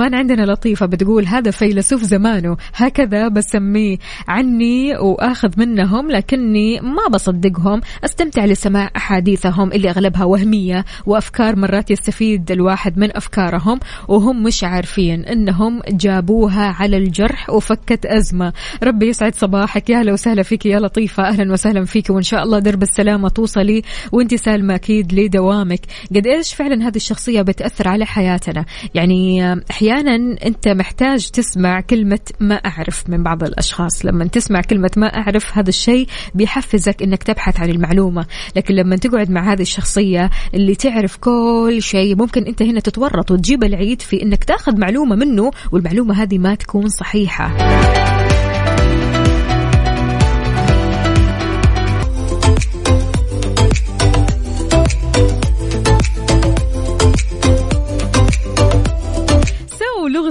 [0.00, 3.98] عندنا لطيفة بتقول هذا فيلسوف زمانه هكذا بسميه.
[4.28, 12.50] عني وآخذ منهم لكني ما بصدقهم أستمتع لسماع أحاديثهم اللي أغلبها وهمية وأفكار مرات يستفيد
[12.50, 18.52] الواحد من أفكارهم وهم مش عارفين أنهم جابوها على الجرح وفكت أزمة.
[18.82, 19.90] ربي يسعد صباحك.
[19.90, 21.22] يا هلا وسهلا فيك يا لطيفة.
[21.22, 23.82] أهلا وسهلا فيك وإن شاء الله درب السلامة توصلي
[24.12, 25.80] وأنت سالمة أكيد لدوامك.
[26.14, 28.64] قد إيش فعلا هذه الشخصية بتأثر على حياتنا؟
[28.94, 29.42] يعني
[29.82, 34.06] أحيانا أنت محتاج تسمع كلمة ما أعرف من بعض الأشخاص.
[34.06, 38.26] لما تسمع كلمة ما أعرف هذا الشيء بيحفزك إنك تبحث عن المعلومة.
[38.56, 43.64] لكن لما تقعد مع هذه الشخصية اللي تعرف كل شيء ممكن أنت هنا تتورط وتجيب
[43.64, 47.56] العيد في إنك تاخذ معلومة منه والمعلومة هذه ما تكون صحيحة.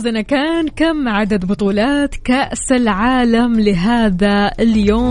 [0.02, 5.10] لغزنا كان كم عدد بطولات كأس العالم لهذا اليوم؟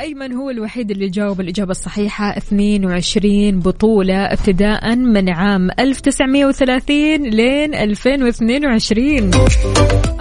[0.00, 9.30] أيمن هو الوحيد اللي جاوب الإجابة الصحيحة 22 بطولة ابتداء من عام 1930 لين 2022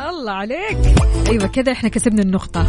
[0.10, 0.78] الله عليك!
[1.30, 2.68] أيوة كذا إحنا كسبنا النقطة.